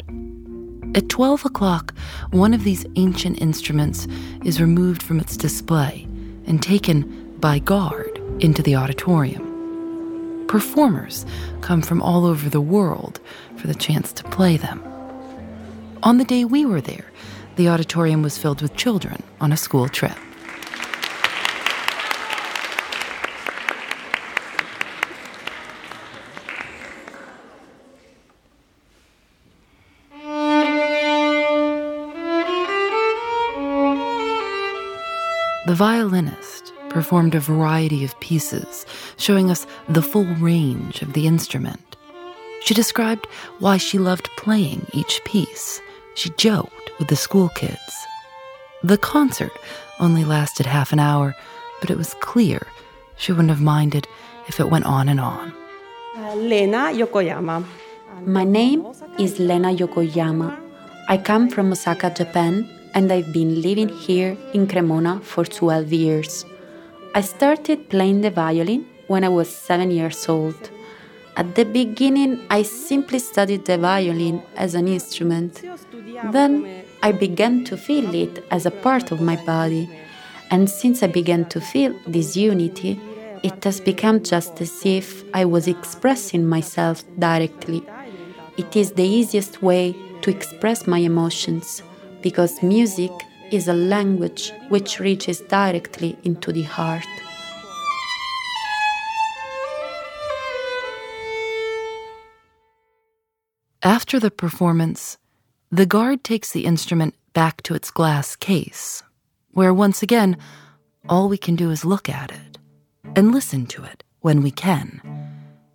At 0.95 1.09
12 1.09 1.47
o'clock, 1.47 1.93
one 2.31 2.55
of 2.55 2.63
these 2.63 2.87
ancient 2.95 3.43
instruments 3.43 4.07
is 4.45 4.61
removed 4.61 5.03
from 5.03 5.19
its 5.19 5.37
display 5.37 6.07
and 6.47 6.63
taken 6.63 7.35
by 7.41 7.59
guard 7.59 8.23
into 8.39 8.63
the 8.63 8.77
auditorium. 8.77 10.47
Performers 10.47 11.27
come 11.61 11.83
from 11.83 12.01
all 12.01 12.25
over 12.25 12.49
the 12.49 12.61
world 12.61 13.19
for 13.57 13.67
the 13.67 13.75
chance 13.75 14.13
to 14.13 14.23
play 14.23 14.57
them. 14.57 14.81
On 16.05 16.19
the 16.19 16.25
day 16.25 16.45
we 16.45 16.65
were 16.65 16.81
there, 16.81 17.11
the 17.57 17.69
auditorium 17.69 18.23
was 18.23 18.39
filled 18.39 18.63
with 18.63 18.77
children 18.77 19.21
on 19.41 19.51
a 19.51 19.57
school 19.57 19.89
trip. 19.89 20.17
The 35.67 35.75
violinist 35.75 36.73
performed 36.91 37.35
a 37.35 37.41
variety 37.41 38.05
of 38.05 38.19
pieces, 38.21 38.87
showing 39.17 39.51
us 39.51 39.67
the 39.89 40.01
full 40.01 40.27
range 40.37 41.03
of 41.03 41.13
the 41.13 41.27
instrument. 41.27 41.97
She 42.63 42.73
described 42.73 43.27
why 43.59 43.77
she 43.77 43.99
loved 43.99 44.31
playing 44.37 44.87
each 44.93 45.21
piece. 45.25 45.81
She 46.15 46.31
joked 46.31 46.91
with 46.99 47.09
the 47.09 47.17
school 47.17 47.49
kids. 47.51 47.93
The 48.85 48.97
concert 48.97 49.53
only 49.99 50.25
lasted 50.25 50.67
half 50.67 50.93
an 50.93 51.01
hour, 51.01 51.35
but 51.81 51.91
it 51.91 51.99
was 51.99 52.15
clear 52.21 52.67
she 53.17 53.33
wouldn't 53.33 53.51
have 53.51 53.61
minded 53.61 54.07
if 54.47 54.61
it 54.61 54.71
went 54.71 54.85
on 54.85 55.09
and 55.09 55.19
on. 55.21 55.53
Lena 56.37 56.93
Yokoyama. 56.95 57.65
My 58.25 58.45
name 58.45 58.87
is 59.19 59.39
Lena 59.41 59.75
Yokoyama. 59.75 60.57
I 61.09 61.19
come 61.19 61.49
from 61.49 61.73
Osaka, 61.73 62.11
Japan, 62.11 62.69
and 62.97 63.13
I've 63.13 63.31
been 63.31 63.61
living 63.61 63.91
here 63.91 64.39
in 64.55 64.67
Cremona 64.67 65.21
for 65.21 65.45
12 65.45 65.93
years. 65.93 66.47
I 67.15 67.21
started 67.21 67.91
playing 67.91 68.23
the 68.23 68.31
violin 68.31 68.87
when 69.07 69.23
I 69.23 69.29
was 69.29 69.55
seven 69.55 69.91
years 69.91 70.27
old. 70.31 70.71
At 71.37 71.55
the 71.57 71.65
beginning, 71.65 72.47
I 72.49 72.63
simply 72.63 73.19
studied 73.19 73.67
the 73.67 73.77
violin 73.77 74.43
as 74.57 74.75
an 74.75 74.89
instrument. 74.89 75.63
Then 76.33 76.85
I 77.03 77.13
began 77.13 77.65
to 77.65 77.77
feel 77.77 78.15
it 78.15 78.43
as 78.51 78.65
a 78.65 78.71
part 78.71 79.13
of 79.13 79.21
my 79.21 79.37
body. 79.45 79.91
And 80.51 80.71
since 80.71 81.03
I 81.03 81.09
began 81.09 81.45
to 81.51 81.61
feel 81.61 81.95
this 82.07 82.35
unity, 82.35 82.99
it 83.43 83.63
has 83.65 83.79
become 83.79 84.23
just 84.23 84.59
as 84.63 84.87
if 84.87 85.23
I 85.35 85.45
was 85.45 85.69
expressing 85.69 86.47
myself 86.47 87.05
directly. 87.19 87.83
It 88.57 88.75
is 88.75 88.93
the 88.93 89.05
easiest 89.05 89.61
way 89.61 89.95
to 90.23 90.31
express 90.31 90.87
my 90.87 91.01
emotions 91.01 91.83
because 92.27 92.61
music 92.61 93.13
is 93.53 93.69
a 93.69 93.73
language 93.73 94.53
which 94.69 94.99
reaches 94.99 95.43
directly 95.43 96.19
into 96.25 96.51
the 96.51 96.65
heart. 96.65 97.07
After 103.81 104.19
the 104.19 104.33
performance, 104.33 105.19
the 105.71 105.87
guard 105.87 106.25
takes 106.25 106.51
the 106.51 106.65
instrument 106.65 107.15
back 107.33 107.63
to 107.63 107.77
its 107.77 107.93
glass 107.93 108.35
case, 108.35 109.05
where 109.53 109.73
once 109.73 110.03
again, 110.03 110.37
all 111.09 111.29
we 111.29 111.39
can 111.39 111.55
do 111.55 111.71
is 111.71 111.85
look 111.85 112.09
at 112.09 112.33
it 112.33 112.59
and 113.15 113.31
listen 113.31 113.67
to 113.67 113.85
it 113.85 114.03
when 114.23 114.43
we 114.43 114.51
can, 114.51 115.01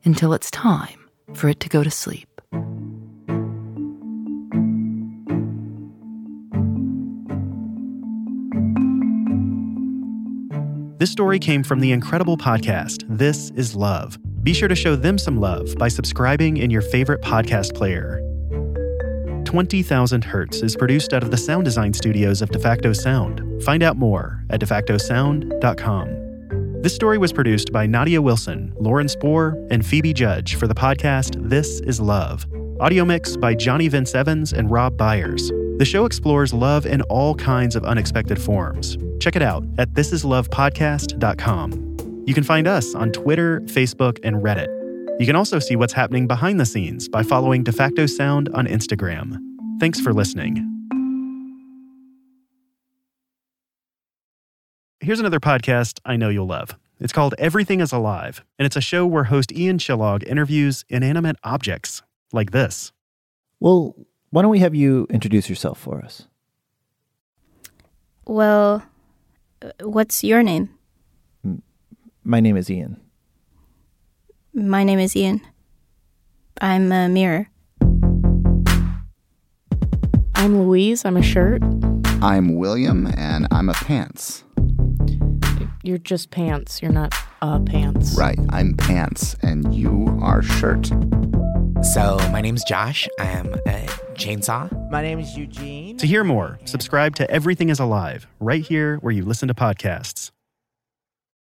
until 0.04 0.34
it's 0.34 0.52
time 0.52 1.00
for 1.34 1.48
it 1.48 1.62
to 1.62 1.70
go 1.70 1.82
to 1.82 1.92
sleep. 1.92 2.31
This 11.02 11.10
story 11.10 11.40
came 11.40 11.64
from 11.64 11.80
the 11.80 11.94
incredible 11.94 12.38
podcast, 12.38 13.06
This 13.10 13.50
Is 13.56 13.76
Love. 13.76 14.20
Be 14.44 14.54
sure 14.54 14.68
to 14.68 14.76
show 14.76 14.96
them 14.96 15.18
some 15.18 15.40
love 15.40 15.76
by 15.80 15.88
subscribing 15.88 16.58
in 16.58 16.70
your 16.70 16.84
favorite 16.84 17.24
podcast 17.24 17.74
player. 17.74 18.22
20,000 19.46 20.24
Hertz 20.24 20.62
is 20.62 20.76
produced 20.76 21.12
out 21.12 21.24
of 21.24 21.32
the 21.32 21.38
sound 21.38 21.66
design 21.66 21.92
studios 21.92 22.44
of 22.44 22.52
DeFacto 22.52 22.96
Sound. 22.96 23.64
Find 23.64 23.82
out 23.82 23.98
more 23.98 24.44
at 24.52 24.62
defactosound.com. 24.62 26.82
This 26.84 26.94
story 26.94 27.18
was 27.18 27.34
produced 27.34 27.72
by 27.72 27.88
Nadia 27.88 28.22
Wilson, 28.22 28.72
Lauren 28.80 29.08
Spohr, 29.08 29.58
and 29.72 29.84
Phoebe 29.84 30.14
Judge 30.14 30.54
for 30.54 30.68
the 30.68 30.76
podcast 30.76 31.50
This 31.50 31.80
Is 31.80 32.00
Love. 32.00 32.46
Audio 32.80 33.06
mix 33.06 33.36
by 33.36 33.56
Johnny 33.56 33.88
Vince 33.88 34.14
Evans 34.14 34.54
and 34.54 34.70
Rob 34.70 34.98
Byers. 34.98 35.48
The 35.80 35.84
show 35.84 36.06
explores 36.06 36.54
love 36.54 36.86
in 36.86 37.02
all 37.04 37.34
kinds 37.34 37.76
of 37.76 37.86
unexpected 37.86 38.40
forms. 38.40 39.00
Check 39.22 39.36
it 39.36 39.44
out 39.44 39.64
at 39.78 39.94
thisislovepodcast.com. 39.94 42.24
You 42.26 42.34
can 42.34 42.44
find 42.44 42.68
us 42.68 42.96
on 42.96 43.12
Twitter, 43.12 43.62
Facebook, 43.62 44.18
and 44.24 44.38
Reddit. 44.38 44.66
You 45.20 45.28
can 45.28 45.36
also 45.36 45.60
see 45.60 45.76
what's 45.76 45.94
happening 45.94 46.26
behind 46.26 46.60
the 46.60 46.66
scenes 46.66 47.08
by 47.08 47.22
following 47.22 47.64
DeFacto 47.64 48.10
Sound 48.10 48.50
on 48.56 48.66
Instagram. 48.66 49.38
Thanks 49.80 50.02
for 50.02 50.12
listening. 50.12 50.68
Here's 55.02 55.20
another 55.20 55.40
podcast 55.40 56.00
I 56.04 56.18
know 56.18 56.30
you'll 56.30 56.48
love. 56.48 56.76
It's 57.00 57.14
called 57.14 57.36
Everything 57.38 57.80
is 57.80 57.92
Alive, 57.92 58.44
and 58.58 58.66
it's 58.66 58.76
a 58.76 58.82
show 58.82 59.06
where 59.06 59.26
host 59.26 59.52
Ian 59.52 59.78
Chillag 59.78 60.24
interviews 60.24 60.84
inanimate 60.90 61.36
objects 61.44 62.02
like 62.34 62.50
this. 62.50 62.92
Well, 63.60 63.96
why 64.32 64.42
don't 64.42 64.50
we 64.50 64.60
have 64.60 64.74
you 64.74 65.06
introduce 65.12 65.48
yourself 65.48 65.80
for 65.80 66.00
us? 66.00 66.28
Well, 68.26 68.84
what's 69.82 70.24
your 70.24 70.44
name? 70.44 70.70
My 72.24 72.40
name 72.40 72.58
is 72.58 72.70
Ian. 72.70 73.00
My 74.54 74.84
name 74.84 75.00
is 75.00 75.16
Ian. 75.16 75.42
I'm 76.60 76.92
a 76.92 77.10
mirror. 77.10 77.48
I'm 80.36 80.64
Louise. 80.64 81.06
I'm 81.06 81.18
a 81.18 81.24
shirt. 81.24 81.62
I'm 82.22 82.56
William, 82.56 83.08
and 83.18 83.48
I'm 83.52 83.70
a 83.70 83.74
pants. 83.74 84.44
You're 85.84 85.98
just 85.98 86.30
pants. 86.30 86.82
You're 86.82 86.92
not 86.92 87.14
a 87.42 87.60
pants. 87.60 88.16
Right, 88.16 88.40
I'm 88.50 88.76
pants, 88.76 89.36
and 89.42 89.74
you 89.74 90.20
are 90.22 90.44
shirt. 90.44 90.92
So, 91.82 92.18
my 92.32 92.42
name's 92.42 92.64
Josh. 92.64 93.08
I'm 93.20 93.56
a 93.66 93.88
chainsaw. 94.22 94.70
My 94.92 95.02
name 95.02 95.20
is 95.20 95.36
Eugene. 95.38 95.98
To 95.98 96.08
hear 96.08 96.24
more, 96.24 96.60
subscribe 96.66 97.16
to 97.16 97.30
Everything 97.30 97.70
is 97.70 97.80
Alive 97.80 98.28
right 98.40 98.64
here 98.64 98.98
where 98.98 99.12
you 99.12 99.26
listen 99.26 99.48
to 99.48 99.54
podcasts. 99.54 100.32